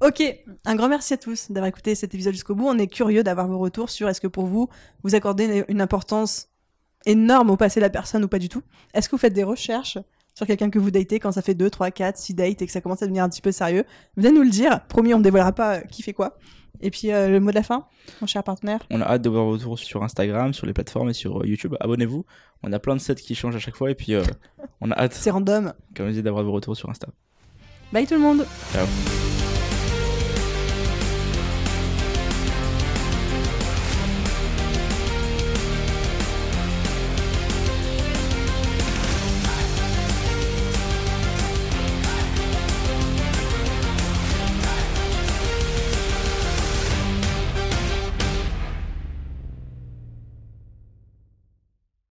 Ok, 0.00 0.22
un 0.64 0.74
grand 0.76 0.88
merci 0.88 1.14
à 1.14 1.16
tous 1.16 1.50
d'avoir 1.50 1.68
écouté 1.68 1.94
cet 1.94 2.14
épisode 2.14 2.32
jusqu'au 2.32 2.54
bout. 2.54 2.66
On 2.68 2.78
est 2.78 2.86
curieux 2.86 3.22
d'avoir 3.22 3.46
vos 3.48 3.58
retours 3.58 3.90
sur 3.90 4.08
est-ce 4.08 4.20
que 4.20 4.26
pour 4.26 4.46
vous, 4.46 4.68
vous 5.02 5.14
accordez 5.14 5.44
une- 5.44 5.64
une 5.68 5.80
importance 5.80 6.48
énorme 7.06 7.50
au 7.50 7.56
passé 7.56 7.80
de 7.80 7.84
la 7.84 7.90
personne 7.90 8.24
ou 8.24 8.28
pas 8.28 8.38
du 8.38 8.48
tout. 8.48 8.62
Est-ce 8.94 9.08
que 9.08 9.14
vous 9.16 9.20
faites 9.20 9.32
des 9.32 9.42
recherches 9.44 9.98
sur 10.34 10.46
quelqu'un 10.46 10.70
que 10.70 10.78
vous 10.78 10.90
datez 10.90 11.18
quand 11.20 11.32
ça 11.32 11.42
fait 11.42 11.54
2, 11.54 11.70
3, 11.70 11.90
4, 11.90 12.16
6 12.16 12.34
dates 12.34 12.62
et 12.62 12.66
que 12.66 12.72
ça 12.72 12.80
commence 12.80 13.02
à 13.02 13.06
devenir 13.06 13.22
un 13.24 13.28
petit 13.28 13.42
peu 13.42 13.52
sérieux? 13.52 13.84
Venez 14.16 14.32
nous 14.32 14.42
le 14.42 14.50
dire. 14.50 14.80
Promis, 14.88 15.12
on 15.14 15.18
ne 15.18 15.22
dévoilera 15.24 15.52
pas 15.52 15.76
euh, 15.76 15.80
qui 15.82 16.02
fait 16.02 16.12
quoi. 16.12 16.36
Et 16.84 16.90
puis 16.90 17.10
euh, 17.10 17.28
le 17.28 17.40
mot 17.40 17.50
de 17.50 17.54
la 17.56 17.62
fin, 17.62 17.86
mon 18.20 18.26
cher 18.26 18.44
partenaire. 18.44 18.80
On 18.90 19.00
a 19.00 19.04
hâte 19.06 19.22
de 19.22 19.30
voir 19.30 19.44
vos 19.44 19.52
retours 19.52 19.78
sur 19.78 20.02
Instagram, 20.04 20.52
sur 20.52 20.66
les 20.66 20.74
plateformes 20.74 21.08
et 21.08 21.14
sur 21.14 21.40
euh, 21.40 21.46
YouTube. 21.46 21.74
Abonnez-vous. 21.80 22.24
On 22.62 22.72
a 22.72 22.78
plein 22.78 22.94
de 22.94 23.00
sets 23.00 23.14
qui 23.16 23.34
changent 23.34 23.56
à 23.56 23.58
chaque 23.58 23.74
fois 23.74 23.90
et 23.90 23.94
puis 23.94 24.14
euh, 24.14 24.22
on 24.82 24.90
a 24.90 24.94
hâte, 24.98 25.14
C'est 25.14 25.30
random. 25.30 25.72
comme 25.96 26.12
je 26.12 26.20
d'avoir 26.20 26.44
vos 26.44 26.52
retours 26.52 26.76
sur 26.76 26.90
Insta. 26.90 27.08
Bye 27.92 28.06
tout 28.06 28.14
le 28.14 28.20
monde 28.20 28.46
Ciao. 28.72 28.86